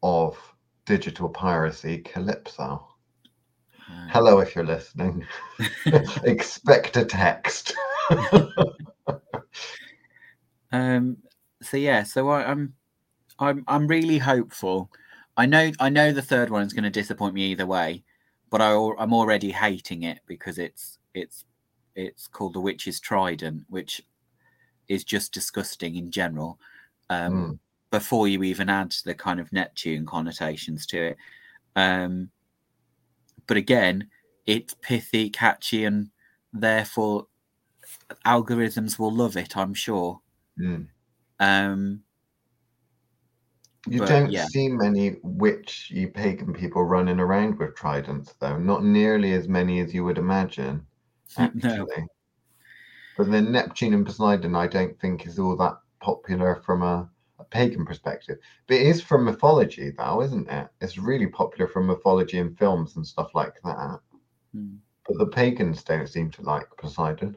[0.04, 0.38] of
[0.86, 2.88] digital piracy, Calypso.
[3.92, 5.26] Uh, Hello, if you're listening.
[6.24, 7.74] Expect a text.
[10.72, 11.18] Um.
[11.62, 12.04] So yeah.
[12.04, 12.74] So I, I'm,
[13.40, 14.90] I'm, I'm really hopeful.
[15.38, 18.04] I know, I know the third one is going to disappoint me either way,
[18.50, 21.46] but I, I'm already hating it because it's, it's,
[21.96, 24.02] it's called The Witch's Trident, which
[24.88, 26.60] is just disgusting in general.
[27.10, 27.60] Um, Mm.
[27.92, 31.18] Before you even add the kind of Neptune connotations to it.
[31.76, 32.30] Um,
[33.48, 34.10] but again,
[34.46, 36.12] it's pithy, catchy, and
[36.54, 37.26] therefore
[38.28, 39.58] algorithms will love it.
[39.58, 40.22] I'm sure.
[40.60, 40.86] Mm.
[41.40, 42.04] Um,
[43.88, 44.46] You But, don't yeah.
[44.46, 48.58] see many witchy pagan people running around with tridents, though.
[48.58, 50.86] Not nearly as many as you would imagine,
[51.38, 52.02] actually.
[52.02, 52.08] No.
[53.18, 57.10] But then Neptune and Poseidon, I don't think is all that popular from a,
[57.40, 58.38] a pagan perspective.
[58.68, 60.68] But it is from mythology, though, isn't it?
[60.82, 64.00] It's really popular from mythology and films and stuff like that.
[64.54, 64.76] Hmm.
[65.08, 67.36] But the pagans don't seem to like Poseidon.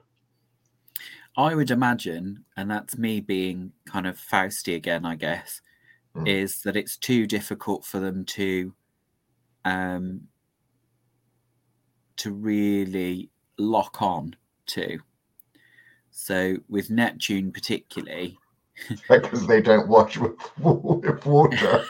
[1.37, 5.61] I would imagine, and that's me being kind of Fausty again, I guess,
[6.15, 6.29] Mm.
[6.29, 8.75] is that it's too difficult for them to
[9.65, 10.29] um
[12.17, 14.99] to really lock on to.
[16.11, 18.39] So with Neptune particularly,
[19.09, 21.85] Because they don't wash with, with water.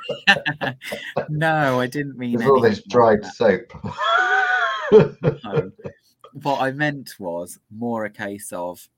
[1.28, 3.72] no, I didn't mean There's all this dried like soap.
[4.92, 5.72] no.
[6.42, 8.88] What I meant was more a case of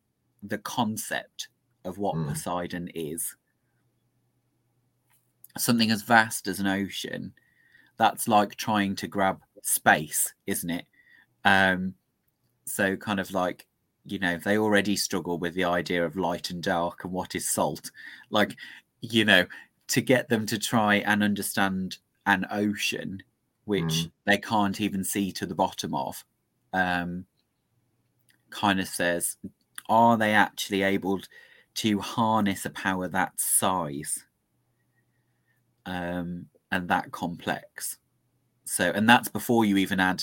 [0.47, 1.49] the concept
[1.85, 2.29] of what Mm.
[2.29, 3.35] Poseidon is.
[5.57, 7.33] Something as vast as an ocean,
[7.97, 10.87] that's like trying to grab space, isn't it?
[11.45, 11.95] Um,
[12.67, 13.67] so kind of like,
[14.05, 17.49] you know, they already struggle with the idea of light and dark and what is
[17.49, 17.91] salt.
[18.31, 18.57] Like,
[19.01, 19.47] you know,
[19.89, 23.23] to get them to try and understand an ocean,
[23.65, 24.13] which Mm.
[24.25, 26.25] they can't even see to the bottom of,
[26.73, 27.27] um,
[28.51, 29.37] kind of says,
[29.89, 31.21] are they actually able
[31.77, 34.25] to harness a power that size
[35.87, 37.99] um, and that complex?
[38.65, 40.23] So, and that's before you even add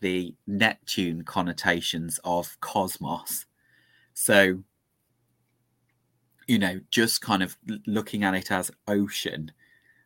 [0.00, 3.46] the Neptune connotations of cosmos.
[4.14, 4.62] So,
[6.46, 7.56] you know, just kind of
[7.86, 9.52] looking at it as ocean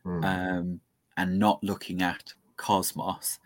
[0.06, 0.24] Mm.
[0.24, 0.80] um,
[1.16, 3.38] and not looking at cosmos,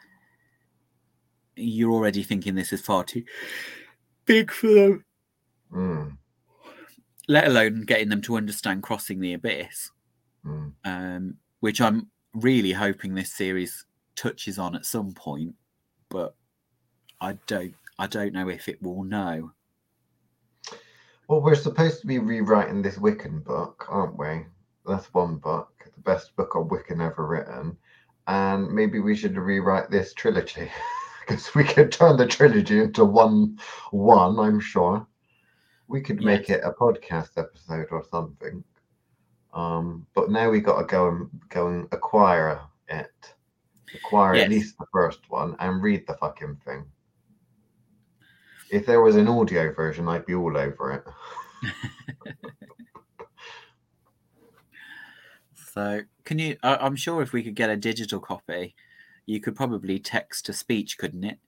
[1.56, 3.24] you're already thinking this is far too
[4.26, 5.04] big for them,
[5.72, 6.16] Mm.
[7.28, 9.90] let alone getting them to understand crossing the abyss,
[10.44, 10.72] Mm.
[10.84, 15.54] um, which I'm really hoping this series touches on at some point,
[16.08, 16.34] but
[17.20, 17.74] I don't.
[17.98, 19.52] I don't know if it will know.
[21.28, 24.46] Well, we're supposed to be rewriting this Wiccan book, aren't we?
[24.86, 27.76] That's one book, the best book on Wiccan ever written.
[28.26, 30.70] And maybe we should rewrite this trilogy
[31.20, 33.58] because we could turn the trilogy into one.
[33.90, 35.06] One, I'm sure.
[35.90, 38.62] We could make it a podcast episode or something.
[39.52, 43.34] Um, but now we got to go and go and acquire it,
[43.92, 44.44] acquire Yes.
[44.44, 46.84] at least the first one, and read the fucking thing.
[48.70, 51.04] If there was an audio version, I'd be all over it.
[55.72, 56.56] So, can you?
[56.64, 58.74] I, I'm sure if we could get a digital copy,
[59.26, 61.38] you could probably text to speech, couldn't it?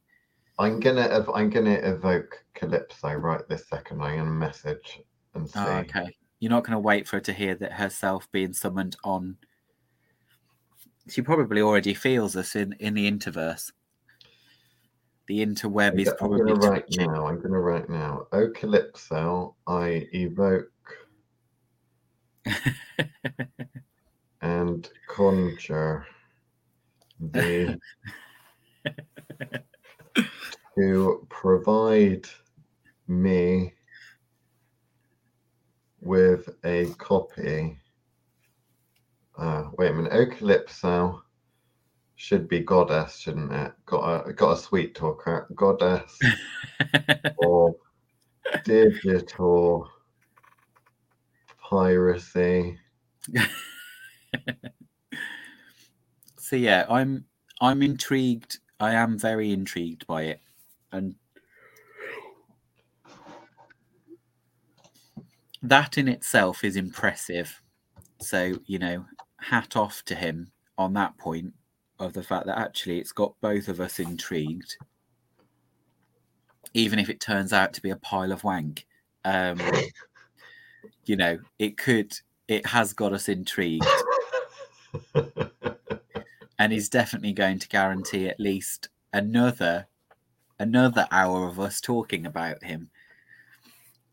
[0.59, 4.03] I'm gonna ev- I'm gonna evoke Calypso right this second.
[4.03, 5.01] I'm gonna message
[5.35, 5.59] and oh, see.
[5.59, 6.17] Oh, okay.
[6.41, 9.37] You're not to wait for her to hear that herself being summoned on.
[11.09, 13.73] She probably already feels us in in the interverse.
[15.29, 17.13] The interweb I'm, is I'm probably gonna write twitching.
[17.13, 17.27] now.
[17.27, 18.27] I'm gonna write now.
[18.33, 20.69] Oh Calypso, I evoke
[24.43, 26.07] and conjure
[27.21, 27.77] thee
[30.77, 32.27] to provide
[33.07, 33.75] me
[36.01, 37.79] with a copy.
[39.39, 40.13] Uh, wait a minute.
[40.83, 41.23] Oh
[42.23, 43.73] should be goddess, shouldn't it?
[43.85, 45.49] Got a got a sweet talker.
[45.57, 46.21] Goddess
[47.37, 47.75] or
[48.65, 49.91] digital
[51.59, 52.79] piracy.
[56.39, 57.25] so yeah, I'm
[57.61, 58.61] I'm intrigued.
[58.83, 60.41] I am very intrigued by it,
[60.91, 61.15] and
[65.63, 67.63] that in itself is impressive.
[68.21, 69.07] So you know,
[69.37, 71.55] hat off to him on that point
[72.01, 74.77] of the fact that actually it's got both of us intrigued,
[76.75, 78.85] even if it turns out to be a pile of wank.
[79.25, 79.61] Um,
[81.05, 82.13] you know, it could.
[82.49, 83.87] It has got us intrigued.
[86.63, 89.89] and he's definitely going to guarantee at least another
[90.61, 92.89] another hour of us talking about him.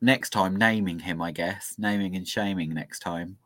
[0.01, 3.37] Next time, naming him, I guess, naming and shaming next time.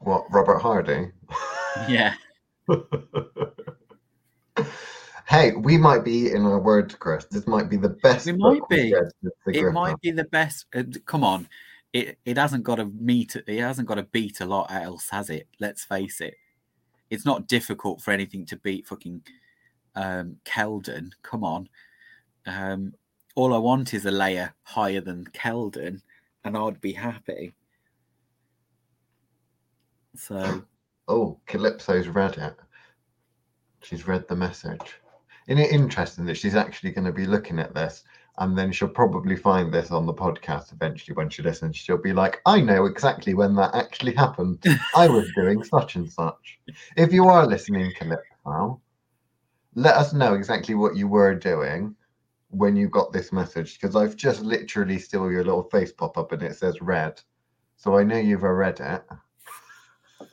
[0.00, 1.10] What, Robert Hardy?
[1.88, 2.14] Yeah.
[5.28, 7.26] hey, we might be in our word, Chris.
[7.26, 8.24] This might be the best.
[8.26, 8.94] We might be.
[8.94, 10.64] read since the it might be the best.
[10.74, 11.48] Uh, come on,
[11.92, 13.36] it it hasn't got to meet.
[13.36, 15.46] It hasn't got to beat a lot else, has it?
[15.60, 16.34] Let's face it.
[17.10, 19.22] It's not difficult for anything to beat fucking
[19.94, 21.10] um, Keldon.
[21.22, 21.68] Come on.
[22.46, 22.94] Um,
[23.34, 26.02] all I want is a layer higher than Keldon,
[26.44, 27.52] and I'd be happy.
[30.16, 30.64] So
[31.08, 32.54] Oh, Calypso's read it.
[33.82, 35.00] She's read the message.
[35.46, 38.04] Isn't it interesting that she's actually going to be looking at this
[38.38, 41.76] and then she'll probably find this on the podcast eventually when she listens.
[41.76, 44.64] She'll be like, I know exactly when that actually happened.
[44.94, 46.58] I was doing such and such.
[46.96, 48.80] If you are listening, Calypso,
[49.74, 51.94] let us know exactly what you were doing
[52.50, 56.32] when you got this message because I've just literally still your little face pop up
[56.32, 57.20] and it says red.
[57.76, 59.04] So I know you've read it.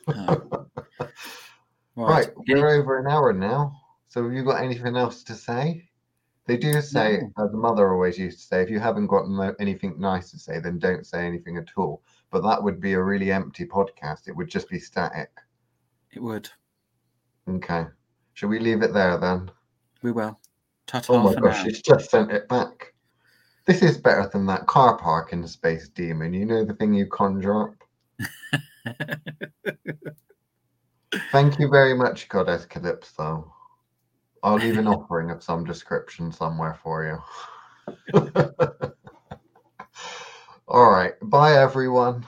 [1.96, 3.80] Right, any- we're over an hour now.
[4.08, 5.88] So have you got anything else to say?
[6.46, 9.28] They do say, as uh, the mother always used to say, if you haven't got
[9.28, 12.02] no, anything nice to say, then don't say anything at all.
[12.30, 14.28] But that would be a really empty podcast.
[14.28, 15.30] It would just be static.
[16.12, 16.48] it would.
[17.48, 17.86] Okay.
[18.34, 19.50] Should we leave it there then?
[20.02, 20.38] We will.
[20.86, 21.68] Ta-ta Oh my gosh, now.
[21.68, 22.92] it's just sent it back.
[23.64, 26.32] This is better than that car park in Space Demon.
[26.32, 27.74] You know the thing you conjure up?
[31.32, 33.52] Thank you very much, Goddess Calypso.
[34.46, 37.04] I'll leave an offering of some description somewhere for
[38.14, 38.22] you.
[40.68, 41.14] All right.
[41.20, 42.24] Bye, everyone.